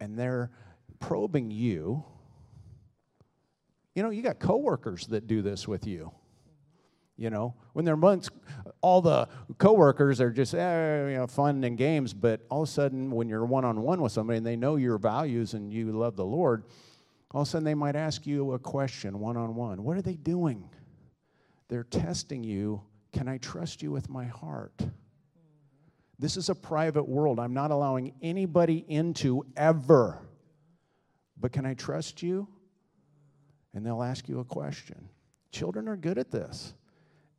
And 0.00 0.18
they're 0.18 0.50
probing 1.00 1.50
you. 1.50 2.04
You 3.94 4.02
know, 4.02 4.10
you 4.10 4.22
got 4.22 4.38
coworkers 4.38 5.06
that 5.08 5.26
do 5.26 5.42
this 5.42 5.66
with 5.66 5.86
you. 5.86 6.12
You 7.16 7.30
know, 7.30 7.54
when 7.72 7.84
they're 7.84 7.96
months, 7.96 8.30
all 8.80 9.02
the 9.02 9.28
coworkers 9.58 10.20
are 10.20 10.30
just 10.30 10.54
eh, 10.54 11.08
you 11.08 11.16
know 11.16 11.26
fun 11.26 11.64
and 11.64 11.76
games, 11.76 12.14
but 12.14 12.46
all 12.48 12.62
of 12.62 12.68
a 12.68 12.70
sudden, 12.70 13.10
when 13.10 13.28
you're 13.28 13.44
one 13.44 13.64
on 13.64 13.82
one 13.82 14.00
with 14.00 14.12
somebody 14.12 14.36
and 14.36 14.46
they 14.46 14.54
know 14.54 14.76
your 14.76 14.98
values 14.98 15.54
and 15.54 15.72
you 15.72 15.90
love 15.90 16.14
the 16.14 16.24
Lord, 16.24 16.62
all 17.32 17.42
of 17.42 17.48
a 17.48 17.50
sudden 17.50 17.64
they 17.64 17.74
might 17.74 17.96
ask 17.96 18.26
you 18.26 18.52
a 18.52 18.58
question 18.58 19.18
one 19.18 19.36
on 19.36 19.54
one. 19.54 19.84
What 19.84 19.96
are 19.96 20.02
they 20.02 20.16
doing? 20.16 20.68
They're 21.68 21.84
testing 21.84 22.42
you. 22.42 22.82
Can 23.12 23.28
I 23.28 23.38
trust 23.38 23.82
you 23.82 23.90
with 23.90 24.08
my 24.08 24.24
heart? 24.24 24.82
This 26.18 26.36
is 26.36 26.48
a 26.48 26.54
private 26.54 27.06
world. 27.06 27.38
I'm 27.38 27.54
not 27.54 27.70
allowing 27.70 28.12
anybody 28.22 28.84
into 28.88 29.44
ever. 29.56 30.18
But 31.38 31.52
can 31.52 31.64
I 31.64 31.74
trust 31.74 32.22
you? 32.22 32.48
And 33.74 33.86
they'll 33.86 34.02
ask 34.02 34.28
you 34.28 34.40
a 34.40 34.44
question. 34.44 35.08
Children 35.52 35.88
are 35.88 35.96
good 35.96 36.18
at 36.18 36.30
this. 36.30 36.74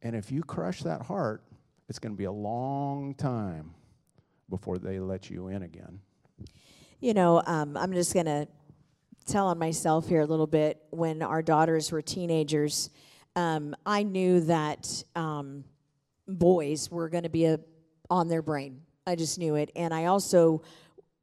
And 0.02 0.16
if 0.16 0.32
you 0.32 0.44
crush 0.44 0.84
that 0.84 1.02
heart, 1.02 1.44
it's 1.90 2.00
going 2.00 2.14
to 2.14 2.18
be 2.18 2.26
a 2.26 2.32
long 2.32 3.16
time 3.16 3.72
before 4.50 4.78
they 4.78 5.00
let 5.00 5.30
you 5.30 5.50
in 5.50 5.64
again. 5.64 6.00
You 7.02 7.14
know, 7.14 7.42
um, 7.46 7.76
I'm 7.76 7.94
just 7.94 8.14
going 8.14 8.28
to 8.28 8.48
tell 9.30 9.48
on 9.48 9.60
myself 9.60 10.08
here 10.08 10.22
a 10.22 10.26
little 10.26 10.48
bit. 10.48 10.82
When 10.90 11.22
our 11.22 11.42
daughters 11.42 11.92
were 11.92 12.02
teenagers, 12.02 12.90
um, 13.36 13.76
I 13.86 14.04
knew 14.04 14.42
that 14.42 15.04
um, 15.16 15.64
boys 16.28 16.90
were 16.90 17.10
going 17.10 17.24
to 17.24 17.30
be 17.30 17.46
a, 17.46 17.60
on 18.10 18.28
their 18.28 18.42
brain. 18.42 18.82
I 19.06 19.16
just 19.16 19.38
knew 19.38 19.56
it. 19.56 19.72
And 19.76 19.94
I 19.94 20.06
also 20.06 20.64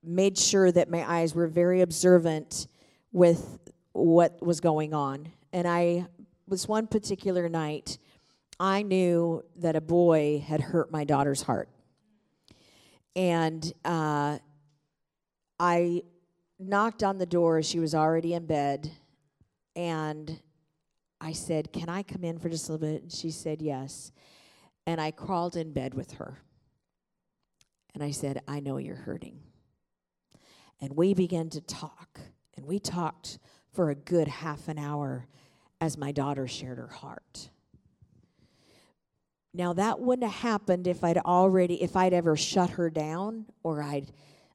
made 0.02 0.38
sure 0.38 0.70
that 0.70 0.88
my 0.88 1.08
eyes 1.10 1.34
were 1.34 1.48
very 1.48 1.80
observant 1.80 2.68
with 3.12 3.58
what 3.92 4.40
was 4.42 4.60
going 4.60 4.94
on. 4.94 5.32
And 5.52 5.66
I 5.66 6.06
was 6.46 6.68
one 6.68 6.86
particular 6.86 7.48
night 7.48 7.98
I 8.58 8.82
knew 8.82 9.44
that 9.56 9.76
a 9.76 9.80
boy 9.80 10.42
had 10.46 10.60
hurt 10.60 10.90
my 10.90 11.04
daughter's 11.04 11.42
heart. 11.42 11.68
And 13.14 13.70
uh, 13.84 14.38
I 15.60 16.02
knocked 16.58 17.02
on 17.02 17.18
the 17.18 17.26
door. 17.26 17.62
She 17.62 17.78
was 17.78 17.94
already 17.94 18.34
in 18.34 18.46
bed. 18.46 18.90
And 19.74 20.40
I 21.20 21.32
said, 21.32 21.72
Can 21.72 21.88
I 21.88 22.02
come 22.02 22.24
in 22.24 22.38
for 22.38 22.48
just 22.48 22.68
a 22.68 22.72
little 22.72 22.88
bit? 22.88 23.02
And 23.02 23.12
she 23.12 23.30
said, 23.30 23.62
Yes. 23.62 24.12
And 24.86 25.00
I 25.00 25.10
crawled 25.10 25.56
in 25.56 25.72
bed 25.72 25.94
with 25.94 26.12
her. 26.12 26.38
And 27.94 28.02
I 28.02 28.10
said, 28.10 28.42
I 28.46 28.60
know 28.60 28.76
you're 28.76 28.94
hurting. 28.94 29.40
And 30.80 30.96
we 30.96 31.14
began 31.14 31.48
to 31.50 31.60
talk. 31.60 32.20
And 32.56 32.66
we 32.66 32.78
talked 32.78 33.38
for 33.72 33.90
a 33.90 33.94
good 33.94 34.28
half 34.28 34.68
an 34.68 34.78
hour 34.78 35.26
as 35.80 35.98
my 35.98 36.12
daughter 36.12 36.46
shared 36.46 36.78
her 36.78 36.88
heart. 36.88 37.50
Now 39.52 39.72
that 39.72 40.00
wouldn't 40.00 40.30
have 40.30 40.42
happened 40.42 40.86
if 40.86 41.02
I'd 41.02 41.18
already 41.18 41.82
if 41.82 41.96
I'd 41.96 42.12
ever 42.12 42.36
shut 42.36 42.70
her 42.70 42.90
down 42.90 43.46
or 43.62 43.82
I'd 43.82 44.12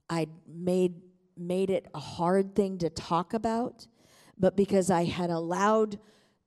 I'd 0.10 0.30
made 0.48 0.94
made 1.42 1.70
it 1.70 1.88
a 1.94 2.00
hard 2.00 2.56
thing 2.56 2.78
to 2.80 2.90
talk 2.90 3.34
about, 3.34 3.88
but 4.38 4.56
because 4.56 4.90
I 4.90 5.06
had 5.06 5.30
allowed 5.30 6.00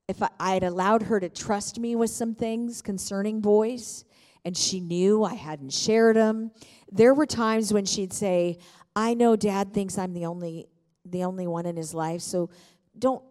if 0.07 0.22
I, 0.22 0.28
I 0.38 0.54
had 0.54 0.64
allowed 0.64 1.04
her 1.04 1.18
to 1.18 1.28
trust 1.28 1.78
me 1.78 1.96
with 1.96 2.11
some 2.11 2.35
things 2.35 2.83
concerning 2.83 3.40
boys 3.40 4.04
and 4.44 4.54
she 4.54 4.80
knew 4.80 5.24
I 5.24 5.35
hadn't 5.35 5.72
shared 5.72 6.16
them. 6.16 6.50
There 6.92 7.14
were 7.14 7.24
times 7.24 7.72
when 7.72 7.87
she'd 7.87 8.12
say, 8.12 8.59
"I 8.94 9.14
know 9.14 9.37
dad 9.37 9.72
thinks 9.72 9.96
I'm 9.96 10.12
the 10.12 10.26
only 10.26 10.68
the 11.07 11.24
only 11.24 11.46
one 11.46 11.66
in 11.66 11.76
his 11.76 11.94
life, 11.94 12.20
so 12.20 12.50
don't 12.98 13.22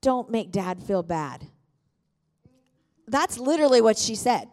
don't 0.00 0.30
make 0.30 0.50
dad 0.50 0.82
feel 0.82 1.02
bad." 1.02 1.46
That's 3.06 3.38
literally 3.38 3.82
what 3.82 3.98
she 3.98 4.14
said 4.14 4.48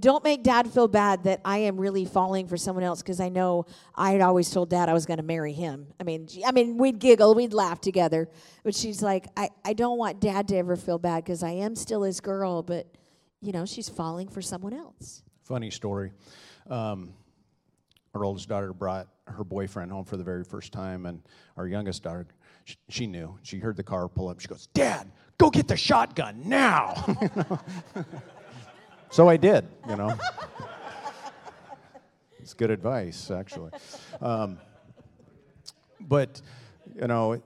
don't 0.00 0.24
make 0.24 0.42
dad 0.42 0.68
feel 0.70 0.88
bad 0.88 1.24
that 1.24 1.40
I 1.44 1.58
am 1.58 1.76
really 1.76 2.04
falling 2.04 2.48
for 2.48 2.56
someone 2.56 2.84
else 2.84 3.02
because 3.02 3.20
I 3.20 3.28
know 3.28 3.66
I 3.94 4.12
had 4.12 4.22
always 4.22 4.50
told 4.50 4.70
dad 4.70 4.88
I 4.88 4.94
was 4.94 5.06
going 5.06 5.18
to 5.18 5.24
marry 5.24 5.52
him. 5.52 5.86
I 6.00 6.04
mean, 6.04 6.26
I 6.44 6.52
mean, 6.52 6.78
we'd 6.78 6.98
giggle, 6.98 7.34
we'd 7.34 7.52
laugh 7.52 7.80
together, 7.80 8.28
but 8.64 8.74
she's 8.74 9.02
like, 9.02 9.26
I, 9.36 9.50
I 9.64 9.74
don't 9.74 9.98
want 9.98 10.20
dad 10.20 10.48
to 10.48 10.56
ever 10.56 10.76
feel 10.76 10.98
bad 10.98 11.24
because 11.24 11.42
I 11.42 11.50
am 11.50 11.76
still 11.76 12.02
his 12.02 12.20
girl, 12.20 12.62
but 12.62 12.86
you 13.42 13.52
know, 13.52 13.66
she's 13.66 13.88
falling 13.88 14.28
for 14.28 14.42
someone 14.42 14.72
else. 14.72 15.22
Funny 15.42 15.70
story. 15.70 16.12
Um, 16.68 17.12
our 18.14 18.24
oldest 18.24 18.48
daughter 18.48 18.72
brought 18.72 19.08
her 19.26 19.44
boyfriend 19.44 19.92
home 19.92 20.04
for 20.04 20.16
the 20.16 20.24
very 20.24 20.44
first 20.44 20.72
time, 20.72 21.06
and 21.06 21.22
our 21.56 21.68
youngest 21.68 22.02
daughter, 22.02 22.26
she, 22.64 22.76
she 22.88 23.06
knew. 23.06 23.38
She 23.42 23.58
heard 23.58 23.76
the 23.76 23.82
car 23.82 24.08
pull 24.08 24.28
up. 24.28 24.40
She 24.40 24.48
goes, 24.48 24.66
Dad, 24.74 25.10
go 25.38 25.50
get 25.50 25.68
the 25.68 25.76
shotgun 25.76 26.42
now. 26.48 26.94
So 29.12 29.28
I 29.28 29.36
did, 29.36 29.66
you 29.88 29.96
know. 29.96 30.16
it's 32.38 32.54
good 32.54 32.70
advice, 32.70 33.28
actually. 33.32 33.72
Um, 34.20 34.58
but, 35.98 36.40
you 36.94 37.08
know, 37.08 37.42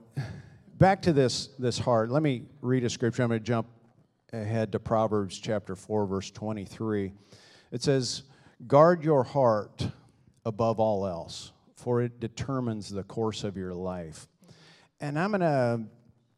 back 0.75 1.01
to 1.01 1.13
this, 1.13 1.47
this 1.57 1.79
heart. 1.79 2.11
Let 2.11 2.21
me 2.21 2.43
read 2.61 2.83
a 2.83 2.89
scripture. 2.89 3.23
I'm 3.23 3.29
going 3.29 3.39
to 3.39 3.43
jump 3.45 3.65
ahead 4.31 4.73
to 4.73 4.79
Proverbs 4.79 5.39
chapter 5.39 5.75
4, 5.75 6.05
verse 6.05 6.29
23. 6.29 7.11
It 7.71 7.81
says, 7.81 8.23
Guard 8.67 9.03
your 9.03 9.23
heart 9.23 9.87
above 10.45 10.79
all 10.79 11.07
else, 11.07 11.51
for 11.75 12.03
it 12.03 12.19
determines 12.19 12.91
the 12.91 13.03
course 13.03 13.43
of 13.43 13.57
your 13.57 13.73
life. 13.73 14.27
And 15.01 15.17
I'm 15.17 15.31
going 15.31 15.41
to 15.41 15.81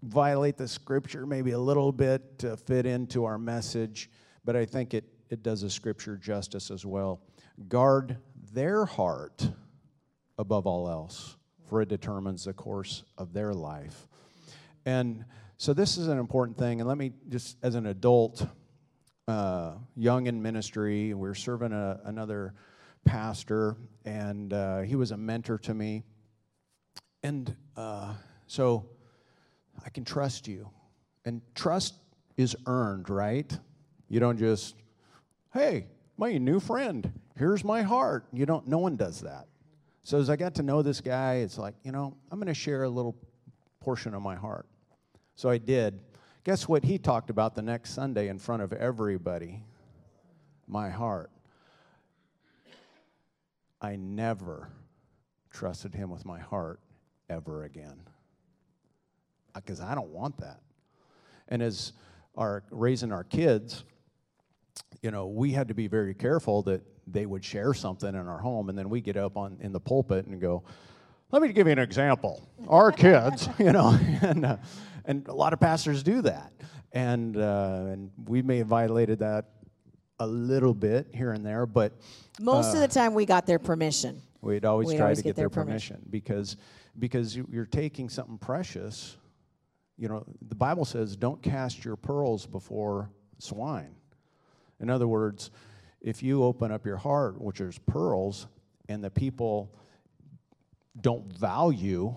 violate 0.03 0.55
the 0.55 0.69
scripture 0.69 1.25
maybe 1.25 1.51
a 1.51 1.59
little 1.59 1.91
bit 1.91 2.39
to 2.39 2.55
fit 2.55 2.85
into 2.85 3.25
our 3.25 3.37
message, 3.37 4.09
but 4.45 4.55
I 4.55 4.65
think 4.65 4.93
it 4.93 5.03
it 5.29 5.43
does 5.43 5.63
a 5.63 5.69
scripture 5.69 6.17
justice 6.17 6.71
as 6.71 6.85
well. 6.85 7.21
Guard 7.67 8.17
their 8.53 8.85
heart 8.85 9.49
above 10.37 10.67
all 10.67 10.89
else, 10.89 11.35
for 11.67 11.81
it 11.81 11.89
determines 11.89 12.45
the 12.45 12.53
course 12.53 13.03
of 13.17 13.33
their 13.33 13.53
life. 13.53 14.07
And 14.85 15.25
so 15.57 15.73
this 15.73 15.97
is 15.97 16.07
an 16.07 16.17
important 16.17 16.57
thing. 16.57 16.79
And 16.79 16.87
let 16.87 16.97
me 16.97 17.11
just, 17.29 17.57
as 17.63 17.75
an 17.75 17.87
adult, 17.87 18.45
uh, 19.27 19.73
young 19.95 20.27
in 20.27 20.41
ministry, 20.41 21.13
we 21.13 21.27
are 21.27 21.35
serving 21.35 21.73
a, 21.73 21.99
another 22.05 22.53
pastor, 23.03 23.75
and 24.05 24.53
uh, 24.53 24.79
he 24.81 24.95
was 24.95 25.11
a 25.11 25.17
mentor 25.17 25.57
to 25.57 25.73
me. 25.73 26.03
And 27.23 27.55
uh, 27.75 28.13
so 28.45 28.85
I 29.85 29.89
can 29.89 30.05
trust 30.05 30.47
you. 30.47 30.69
And 31.25 31.41
trust 31.55 31.95
is 32.37 32.55
earned, 32.67 33.09
right? 33.09 33.51
You 34.07 34.19
don't 34.19 34.37
just 34.37 34.75
hey, 35.53 35.87
my 36.17 36.37
new 36.37 36.59
friend, 36.59 37.11
here's 37.37 37.63
my 37.63 37.81
heart. 37.81 38.25
You 38.33 38.45
don't, 38.45 38.67
no 38.67 38.79
one 38.79 38.95
does 38.95 39.21
that. 39.21 39.47
So 40.03 40.19
as 40.19 40.29
I 40.29 40.35
got 40.35 40.55
to 40.55 40.63
know 40.63 40.81
this 40.81 41.01
guy, 41.01 41.35
it's 41.35 41.57
like, 41.57 41.75
you 41.83 41.91
know, 41.91 42.15
I'm 42.31 42.39
going 42.39 42.47
to 42.47 42.53
share 42.53 42.83
a 42.83 42.89
little 42.89 43.15
portion 43.79 44.13
of 44.13 44.21
my 44.21 44.35
heart. 44.35 44.65
So 45.35 45.49
I 45.49 45.57
did. 45.57 45.99
Guess 46.43 46.67
what 46.67 46.83
he 46.83 46.97
talked 46.97 47.29
about 47.29 47.55
the 47.55 47.61
next 47.61 47.91
Sunday 47.91 48.29
in 48.29 48.39
front 48.39 48.61
of 48.61 48.71
everybody? 48.73 49.63
My 50.67 50.89
heart. 50.89 51.29
I 53.81 53.95
never 53.97 54.69
trusted 55.51 55.93
him 55.93 56.09
with 56.09 56.25
my 56.25 56.39
heart 56.39 56.79
ever 57.29 57.65
again. 57.65 57.99
Uh, 59.53 59.59
because 59.59 59.81
I 59.81 59.93
don't 59.93 60.09
want 60.09 60.37
that. 60.37 60.61
And 61.49 61.61
as 61.61 61.93
our 62.35 62.63
raising 62.71 63.11
our 63.11 63.23
kids, 63.23 63.83
you 65.01 65.11
know, 65.11 65.27
we 65.27 65.51
had 65.51 65.67
to 65.67 65.73
be 65.73 65.87
very 65.87 66.13
careful 66.13 66.63
that 66.63 66.81
they 67.05 67.25
would 67.25 67.43
share 67.43 67.73
something 67.73 68.09
in 68.09 68.27
our 68.27 68.39
home, 68.39 68.69
and 68.69 68.77
then 68.77 68.89
we 68.89 69.01
get 69.01 69.17
up 69.17 69.37
on 69.37 69.57
in 69.61 69.71
the 69.71 69.79
pulpit 69.79 70.25
and 70.25 70.39
go, 70.41 70.63
"Let 71.31 71.41
me 71.41 71.51
give 71.53 71.67
you 71.67 71.73
an 71.73 71.79
example. 71.79 72.47
Our 72.67 72.91
kids, 72.91 73.47
you 73.59 73.71
know," 73.71 73.97
and 74.21 74.45
uh, 74.45 74.57
and 75.05 75.27
a 75.27 75.33
lot 75.33 75.53
of 75.53 75.59
pastors 75.59 76.03
do 76.03 76.21
that, 76.23 76.51
and 76.91 77.37
uh, 77.37 77.85
and 77.87 78.11
we 78.25 78.41
may 78.41 78.57
have 78.57 78.67
violated 78.67 79.19
that 79.19 79.45
a 80.19 80.27
little 80.27 80.73
bit 80.73 81.07
here 81.13 81.31
and 81.31 81.45
there, 81.45 81.65
but 81.65 81.93
most 82.39 82.73
uh, 82.73 82.75
of 82.75 82.79
the 82.79 82.87
time 82.87 83.13
we 83.13 83.25
got 83.25 83.45
their 83.45 83.59
permission. 83.59 84.21
We'd 84.41 84.65
always 84.65 84.87
we'd 84.87 84.97
try 84.97 85.05
always 85.05 85.19
to 85.19 85.23
get, 85.23 85.29
get 85.29 85.35
their, 85.35 85.49
their 85.49 85.63
permission. 85.63 85.97
permission 85.97 86.09
because 86.09 86.57
because 86.99 87.35
you're 87.35 87.65
taking 87.65 88.09
something 88.09 88.37
precious. 88.37 89.17
You 89.97 90.09
know, 90.09 90.25
the 90.47 90.55
Bible 90.55 90.85
says, 90.85 91.15
"Don't 91.15 91.41
cast 91.41 91.85
your 91.85 91.95
pearls 91.95 92.45
before 92.45 93.09
swine." 93.39 93.96
In 94.79 94.89
other 94.89 95.07
words, 95.07 95.51
if 96.01 96.21
you 96.21 96.43
open 96.43 96.71
up 96.71 96.85
your 96.85 96.97
heart, 96.97 97.41
which 97.41 97.59
is 97.59 97.79
pearls, 97.79 98.47
and 98.89 99.03
the 99.03 99.09
people 99.09 99.73
don't 101.01 101.31
value 101.33 102.15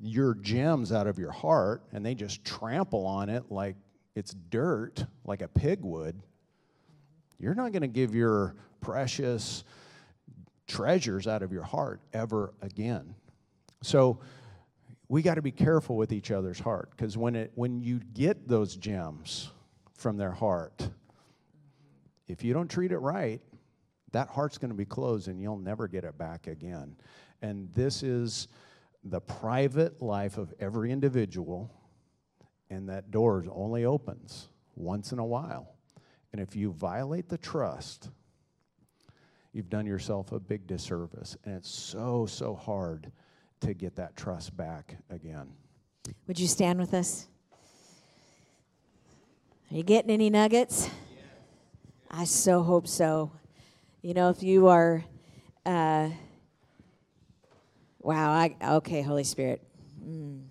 your 0.00 0.34
gems 0.34 0.92
out 0.92 1.06
of 1.06 1.18
your 1.18 1.32
heart 1.32 1.82
and 1.92 2.04
they 2.06 2.14
just 2.14 2.44
trample 2.44 3.04
on 3.04 3.28
it 3.28 3.44
like 3.50 3.76
it's 4.14 4.34
dirt 4.48 5.04
like 5.24 5.42
a 5.42 5.48
pig 5.48 5.80
would, 5.82 6.20
you're 7.38 7.54
not 7.54 7.72
going 7.72 7.82
to 7.82 7.88
give 7.88 8.14
your 8.14 8.56
precious 8.80 9.64
treasures 10.66 11.26
out 11.26 11.42
of 11.42 11.52
your 11.52 11.62
heart 11.62 12.00
ever 12.12 12.54
again. 12.62 13.14
So 13.82 14.20
we 15.08 15.22
got 15.22 15.34
to 15.34 15.42
be 15.42 15.52
careful 15.52 15.96
with 15.96 16.12
each 16.12 16.30
other's 16.30 16.58
heart 16.58 16.90
because 16.90 17.16
when 17.16 17.34
it 17.34 17.52
when 17.54 17.80
you 17.80 18.00
get 18.12 18.48
those 18.48 18.76
gems 18.76 19.50
from 19.94 20.16
their 20.16 20.32
heart, 20.32 20.90
if 22.28 22.44
you 22.44 22.52
don't 22.52 22.70
treat 22.70 22.92
it 22.92 22.98
right, 22.98 23.40
that 24.12 24.28
heart's 24.28 24.58
going 24.58 24.70
to 24.70 24.76
be 24.76 24.84
closed 24.84 25.28
and 25.28 25.40
you'll 25.40 25.58
never 25.58 25.88
get 25.88 26.04
it 26.04 26.16
back 26.16 26.46
again. 26.46 26.96
And 27.42 27.72
this 27.74 28.02
is 28.02 28.48
the 29.04 29.20
private 29.20 30.02
life 30.02 30.38
of 30.38 30.52
every 30.60 30.92
individual, 30.92 31.72
and 32.70 32.88
that 32.88 33.10
door 33.10 33.44
only 33.50 33.84
opens 33.84 34.48
once 34.74 35.12
in 35.12 35.18
a 35.18 35.24
while. 35.24 35.74
And 36.32 36.40
if 36.40 36.54
you 36.54 36.72
violate 36.72 37.28
the 37.28 37.38
trust, 37.38 38.10
you've 39.52 39.70
done 39.70 39.86
yourself 39.86 40.32
a 40.32 40.40
big 40.40 40.66
disservice. 40.66 41.36
And 41.44 41.54
it's 41.54 41.70
so, 41.70 42.26
so 42.26 42.54
hard 42.54 43.10
to 43.60 43.74
get 43.74 43.96
that 43.96 44.16
trust 44.16 44.56
back 44.56 44.96
again. 45.10 45.48
Would 46.26 46.38
you 46.38 46.46
stand 46.46 46.78
with 46.78 46.94
us? 46.94 47.26
Are 49.70 49.76
you 49.76 49.82
getting 49.82 50.10
any 50.10 50.30
nuggets? 50.30 50.90
I 52.10 52.24
so 52.24 52.62
hope 52.62 52.86
so. 52.86 53.32
You 54.00 54.14
know, 54.14 54.30
if 54.30 54.42
you 54.42 54.68
are, 54.68 55.04
uh, 55.66 56.08
wow, 58.00 58.30
I, 58.30 58.56
okay, 58.62 59.02
Holy 59.02 59.24
Spirit. 59.24 59.62
Mm. 60.02 60.44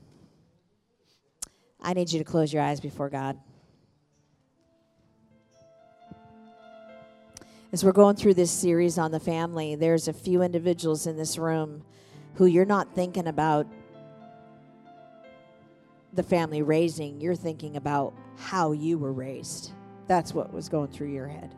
I 1.81 1.93
need 1.93 2.11
you 2.11 2.19
to 2.19 2.25
close 2.25 2.53
your 2.53 2.61
eyes 2.61 2.79
before 2.79 3.09
God. 3.09 3.39
As 7.71 7.83
we're 7.83 7.91
going 7.91 8.15
through 8.15 8.35
this 8.35 8.51
series 8.51 8.97
on 8.97 9.11
the 9.11 9.19
family, 9.19 9.75
there's 9.75 10.07
a 10.07 10.13
few 10.13 10.41
individuals 10.41 11.07
in 11.07 11.17
this 11.17 11.37
room 11.37 11.83
who 12.35 12.45
you're 12.45 12.65
not 12.65 12.93
thinking 12.93 13.27
about 13.27 13.67
the 16.13 16.23
family 16.23 16.61
raising, 16.61 17.19
you're 17.19 17.35
thinking 17.35 17.75
about 17.75 18.13
how 18.37 18.71
you 18.71 18.97
were 18.97 19.11
raised. 19.11 19.71
That's 20.07 20.33
what 20.33 20.53
was 20.53 20.69
going 20.69 20.87
through 20.87 21.11
your 21.11 21.27
head. 21.27 21.53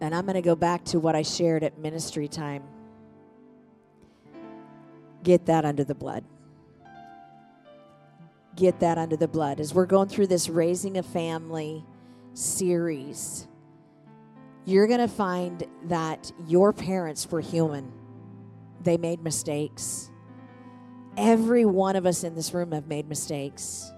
And 0.00 0.14
I'm 0.14 0.24
going 0.24 0.34
to 0.34 0.42
go 0.42 0.56
back 0.56 0.84
to 0.86 0.98
what 0.98 1.14
I 1.14 1.22
shared 1.22 1.62
at 1.62 1.78
ministry 1.78 2.26
time. 2.26 2.64
Get 5.22 5.46
that 5.46 5.64
under 5.64 5.84
the 5.84 5.94
blood. 5.94 6.24
Get 8.56 8.80
that 8.80 8.98
under 8.98 9.16
the 9.16 9.28
blood. 9.28 9.60
As 9.60 9.72
we're 9.72 9.86
going 9.86 10.08
through 10.08 10.26
this 10.26 10.48
raising 10.48 10.98
a 10.98 11.02
family 11.02 11.84
series, 12.34 13.46
you're 14.64 14.88
going 14.88 15.00
to 15.00 15.08
find 15.08 15.64
that 15.84 16.32
your 16.46 16.72
parents 16.72 17.30
were 17.30 17.40
human. 17.40 17.92
They 18.82 18.96
made 18.96 19.22
mistakes. 19.22 20.10
Every 21.16 21.64
one 21.64 21.94
of 21.94 22.06
us 22.06 22.24
in 22.24 22.34
this 22.34 22.52
room 22.52 22.72
have 22.72 22.88
made 22.88 23.08
mistakes. 23.08 23.92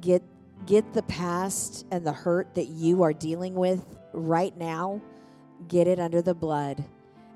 Get 0.00 0.22
get 0.66 0.92
the 0.92 1.02
past 1.04 1.86
and 1.90 2.06
the 2.06 2.12
hurt 2.12 2.54
that 2.54 2.66
you 2.66 3.02
are 3.02 3.12
dealing 3.12 3.54
with 3.54 3.84
right 4.12 4.56
now, 4.56 5.00
get 5.68 5.86
it 5.86 5.98
under 5.98 6.22
the 6.22 6.34
blood 6.34 6.84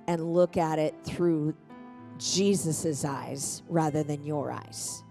and 0.06 0.32
look 0.32 0.56
at 0.56 0.78
it 0.78 0.94
through 1.04 1.54
Jesus' 2.18 3.04
eyes 3.04 3.62
rather 3.68 4.02
than 4.02 4.22
your 4.24 4.50
eyes. 4.50 5.02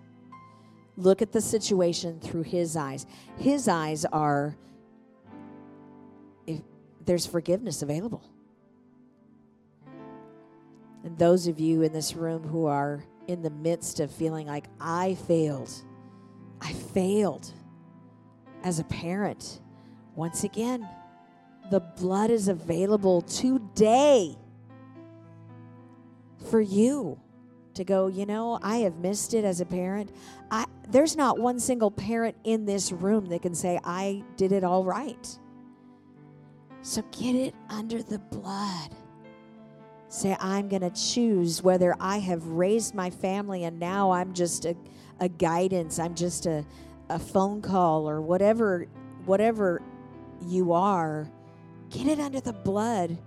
Look 0.97 1.21
at 1.21 1.31
the 1.31 1.41
situation 1.41 2.19
through 2.19 2.43
his 2.43 2.77
eyes. 2.77 3.05
His 3.37 3.67
eyes 3.67 4.05
are 4.05 4.55
if 6.47 6.61
there's 7.05 7.25
forgiveness 7.25 7.81
available. 7.81 8.23
And 11.03 11.17
those 11.17 11.47
of 11.47 11.59
you 11.59 11.81
in 11.81 11.93
this 11.93 12.15
room 12.15 12.43
who 12.43 12.65
are 12.65 13.03
in 13.27 13.41
the 13.41 13.49
midst 13.49 13.99
of 13.99 14.09
feeling 14.09 14.47
like 14.47 14.65
I 14.79 15.15
failed, 15.15 15.71
I 16.61 16.71
failed 16.73 17.51
as 18.65 18.79
a 18.79 18.83
parent, 18.85 19.61
once 20.15 20.43
again, 20.43 20.89
the 21.69 21.79
blood 21.79 22.31
is 22.31 22.47
available 22.47 23.21
today 23.21 24.35
for 26.49 26.59
you 26.59 27.19
to 27.75 27.83
go, 27.83 28.07
you 28.07 28.25
know, 28.25 28.57
I 28.63 28.77
have 28.77 28.97
missed 28.97 29.35
it 29.35 29.45
as 29.45 29.61
a 29.61 29.65
parent. 29.65 30.11
I, 30.49 30.65
there's 30.89 31.15
not 31.15 31.37
one 31.37 31.59
single 31.59 31.91
parent 31.91 32.35
in 32.43 32.65
this 32.65 32.91
room 32.91 33.27
that 33.27 33.43
can 33.43 33.53
say, 33.53 33.79
I 33.83 34.23
did 34.35 34.51
it 34.51 34.63
all 34.63 34.83
right. 34.83 35.39
So 36.81 37.03
get 37.11 37.35
it 37.35 37.53
under 37.69 38.01
the 38.01 38.17
blood. 38.17 38.95
Say, 40.07 40.35
I'm 40.39 40.69
going 40.69 40.81
to 40.81 40.91
choose 40.91 41.61
whether 41.61 41.95
I 41.99 42.17
have 42.17 42.43
raised 42.47 42.95
my 42.95 43.11
family 43.11 43.65
and 43.65 43.79
now 43.79 44.09
I'm 44.09 44.33
just 44.33 44.65
a, 44.65 44.75
a 45.19 45.29
guidance, 45.29 45.99
I'm 45.99 46.15
just 46.15 46.47
a, 46.47 46.65
a 47.09 47.19
phone 47.19 47.61
call 47.61 48.09
or 48.09 48.21
whatever, 48.21 48.87
whatever 49.25 49.81
you 50.41 50.73
are. 50.73 51.29
Get 51.89 52.07
it 52.07 52.19
under 52.19 52.39
the 52.39 52.53
blood 52.53 53.17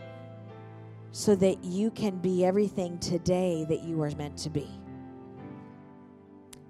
so 1.13 1.35
that 1.37 1.65
you 1.65 1.91
can 1.91 2.19
be 2.19 2.45
everything 2.45 2.99
today 2.99 3.65
that 3.69 3.83
you 3.83 4.03
are 4.03 4.11
meant 4.17 4.37
to 4.39 4.51
be. 4.51 4.69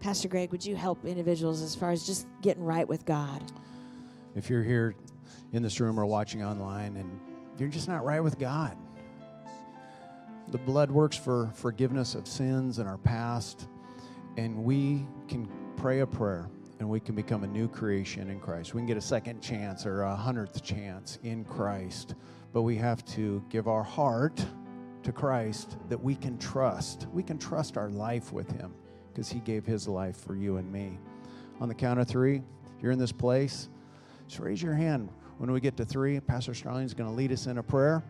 Pastor 0.01 0.29
Greg, 0.29 0.53
would 0.53 0.65
you 0.65 0.77
help 0.77 1.05
individuals 1.05 1.61
as 1.61 1.75
far 1.75 1.91
as 1.91 2.07
just 2.07 2.27
getting 2.41 2.63
right 2.63 2.87
with 2.87 3.05
God? 3.05 3.43
If 4.37 4.49
you're 4.49 4.63
here 4.63 4.95
in 5.53 5.63
this 5.63 5.81
room 5.81 5.99
or 5.99 6.07
watching 6.07 6.45
online 6.45 6.97
and 6.97 7.21
you're 7.59 7.69
just 7.69 7.89
not 7.89 8.05
right 8.05 8.21
with 8.21 8.39
God, 8.39 8.77
the 10.49 10.59
blood 10.59 10.91
works 10.91 11.17
for 11.17 11.51
forgiveness 11.55 12.15
of 12.15 12.29
sins 12.29 12.79
in 12.79 12.87
our 12.87 12.99
past, 12.99 13.69
and 14.37 14.65
we 14.65 15.05
can 15.27 15.49
pray 15.77 16.01
a 16.01 16.07
prayer 16.07 16.49
and 16.79 16.89
we 16.89 17.01
can 17.01 17.15
become 17.15 17.45
a 17.45 17.47
new 17.47 17.69
creation 17.69 18.31
in 18.31 18.39
Christ. 18.39 18.75
We 18.75 18.81
can 18.81 18.87
get 18.87 18.97
a 18.97 19.01
second 19.01 19.41
chance 19.41 19.85
or 19.85 20.03
a 20.03 20.15
hundredth 20.15 20.63
chance 20.63 21.19
in 21.25 21.45
Christ, 21.45 22.15
but 22.53 22.63
we 22.63 22.77
have 22.77 23.05
to 23.07 23.43
give 23.49 23.67
our 23.67 23.83
heart 23.83 24.45
to 25.03 25.13
Christ 25.13 25.77
that 25.89 26.03
we 26.03 26.15
can 26.15 26.39
trust. 26.39 27.07
We 27.13 27.23
can 27.23 27.39
trust 27.39 27.77
our 27.77 27.91
life 27.91 28.33
with 28.33 28.51
Him 28.53 28.75
because 29.13 29.29
He 29.29 29.41
gave 29.41 29.67
His 29.67 29.89
life 29.89 30.17
for 30.17 30.37
you 30.37 30.57
and 30.59 30.71
me. 30.71 30.99
On 31.61 31.69
the 31.69 31.75
count 31.75 31.99
of 31.99 32.07
three, 32.07 32.43
you're 32.81 32.93
in 32.93 32.99
this 32.99 33.13
place, 33.13 33.69
just 34.29 34.41
raise 34.41 34.63
your 34.63 34.75
hand. 34.75 35.09
When 35.39 35.51
we 35.51 35.61
get 35.61 35.77
to 35.79 35.85
three, 35.85 36.19
Pastor 36.21 36.53
Starlene 36.53 36.85
is 36.85 36.95
going 36.95 37.09
to 37.09 37.15
lead 37.15 37.33
us 37.33 37.47
in 37.47 37.59
a 37.59 37.63
prayer. 37.63 38.05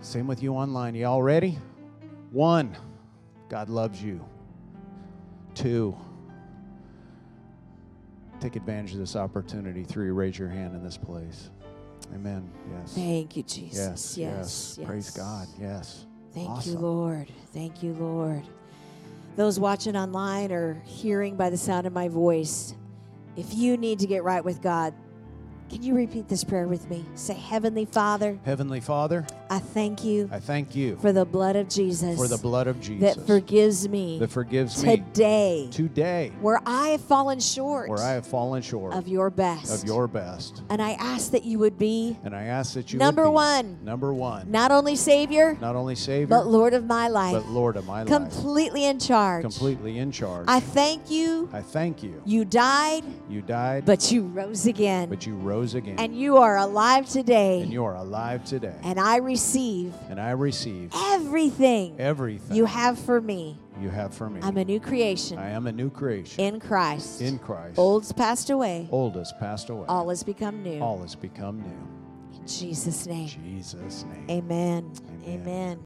Same 0.00 0.26
with 0.26 0.42
you 0.42 0.54
online. 0.54 0.94
You 0.94 1.06
all 1.06 1.22
ready? 1.22 1.58
One, 2.30 2.76
God 3.48 3.68
loves 3.68 4.02
you. 4.02 4.24
Two, 5.54 5.96
take 8.40 8.56
advantage 8.56 8.92
of 8.92 8.98
this 8.98 9.16
opportunity. 9.16 9.84
Three, 9.84 10.10
raise 10.10 10.38
your 10.38 10.48
hand 10.48 10.74
in 10.74 10.82
this 10.82 10.96
place. 10.96 11.50
Amen. 12.14 12.50
Yes. 12.72 12.94
Thank 12.94 13.36
you, 13.36 13.42
Jesus. 13.42 14.16
Yes. 14.16 14.18
Yes. 14.18 14.76
yes. 14.78 14.86
Praise 14.86 15.10
God. 15.10 15.46
Yes. 15.60 16.06
Thank 16.32 16.50
Awesome. 16.50 16.72
you, 16.74 16.78
Lord. 16.78 17.32
Thank 17.52 17.82
you, 17.82 17.94
Lord. 17.94 18.42
Those 19.36 19.60
watching 19.60 19.96
online 19.96 20.52
or 20.52 20.80
hearing 20.84 21.36
by 21.36 21.50
the 21.50 21.56
sound 21.56 21.86
of 21.86 21.92
my 21.92 22.08
voice, 22.08 22.74
if 23.36 23.54
you 23.54 23.76
need 23.76 23.98
to 24.00 24.06
get 24.06 24.24
right 24.24 24.44
with 24.44 24.60
God, 24.62 24.94
can 25.70 25.82
you 25.82 25.94
repeat 25.94 26.28
this 26.28 26.44
prayer 26.44 26.66
with 26.66 26.88
me? 26.88 27.04
Say, 27.14 27.34
Heavenly 27.34 27.84
Father, 27.84 28.38
Heavenly 28.44 28.80
Father, 28.80 29.26
I 29.50 29.58
thank 29.58 30.04
you 30.04 30.28
I 30.32 30.40
thank 30.40 30.74
you 30.76 30.96
for 30.96 31.12
the 31.12 31.24
blood 31.24 31.56
of 31.56 31.68
Jesus 31.68 32.16
for 32.18 32.28
the 32.28 32.36
blood 32.38 32.66
of 32.66 32.80
Jesus 32.80 33.16
that 33.16 33.26
forgives 33.26 33.88
me 33.88 34.18
that 34.18 34.30
forgives 34.30 34.82
me 34.84 34.96
today 34.96 35.68
today 35.70 36.32
where 36.40 36.60
I 36.66 36.88
have 36.90 37.00
fallen 37.00 37.40
short 37.40 37.88
where 37.88 37.98
I 38.00 38.10
have 38.12 38.26
fallen 38.26 38.60
short 38.62 38.92
of 38.94 39.08
your 39.08 39.30
best. 39.30 39.82
of 39.82 39.88
your 39.88 40.06
best. 40.06 40.62
and 40.70 40.82
I 40.82 40.92
ask 40.92 41.30
that 41.32 41.44
you 41.44 41.58
would 41.60 41.78
be 41.78 42.16
And 42.24 42.34
I 42.34 42.44
ask 42.44 42.74
that 42.74 42.92
you 42.92 42.98
would 42.98 43.04
Number 43.04 43.24
be 43.24 43.30
one. 43.30 43.78
number 43.84 44.12
one, 44.12 44.50
not 44.50 44.70
only 44.70 44.96
Savior, 44.96 45.56
not 45.60 45.76
only 45.76 45.94
Savior, 45.94 46.26
but 46.26 46.46
Lord 46.46 46.74
of 46.74 46.84
my 46.84 47.08
life, 47.08 47.32
but 47.32 47.46
Lord 47.46 47.76
of 47.76 47.86
my 47.86 48.02
life, 48.02 48.08
completely 48.08 48.84
in 48.84 48.98
charge. 48.98 49.42
completely 49.42 49.98
in 49.98 50.12
charge. 50.12 50.44
I 50.48 50.60
thank 50.60 51.10
you. 51.10 51.48
I 51.52 51.62
thank 51.62 52.02
you. 52.02 52.20
You 52.26 52.44
died, 52.44 53.04
You 53.28 53.40
died, 53.42 53.84
but 53.86 54.10
you 54.12 54.22
rose 54.22 54.66
again. 54.66 55.08
but 55.08 55.26
you 55.26 55.34
rose 55.36 55.74
again. 55.74 55.96
and 55.98 56.14
you 56.18 56.36
are 56.36 56.56
alive 56.58 57.08
today. 57.08 57.62
and 57.62 57.72
you 57.72 57.84
are 57.84 57.94
alive 57.96 58.44
today. 58.44 58.74
and 58.82 58.98
I 59.00 59.16
receive 59.38 59.94
And 60.10 60.20
I 60.20 60.30
receive 60.32 60.90
everything 60.94 61.94
everything 62.00 62.56
you 62.56 62.64
have 62.64 62.98
for 62.98 63.20
me. 63.20 63.56
you 63.80 63.88
have 63.88 64.12
for 64.12 64.28
me. 64.28 64.40
I'm 64.42 64.56
a 64.56 64.64
new 64.64 64.80
creation 64.80 65.38
I 65.38 65.50
am 65.50 65.66
a 65.68 65.72
new 65.72 65.90
creation 65.90 66.40
in 66.44 66.58
Christ. 66.60 67.20
in 67.20 67.38
Christ. 67.38 67.78
Old's 67.78 68.10
passed 68.12 68.50
away, 68.50 68.88
Old 68.90 69.14
has 69.14 69.32
passed 69.38 69.70
away. 69.70 69.86
all 69.88 70.08
has 70.08 70.24
become 70.24 70.62
new. 70.64 70.80
All 70.80 71.00
has 71.02 71.14
become 71.14 71.60
new. 71.60 72.38
In 72.40 72.46
Jesus' 72.48 73.06
name. 73.06 73.28
Jesus' 73.28 74.04
name. 74.10 74.26
Amen. 74.38 74.92
Amen. 75.24 75.40
Amen. 75.40 75.76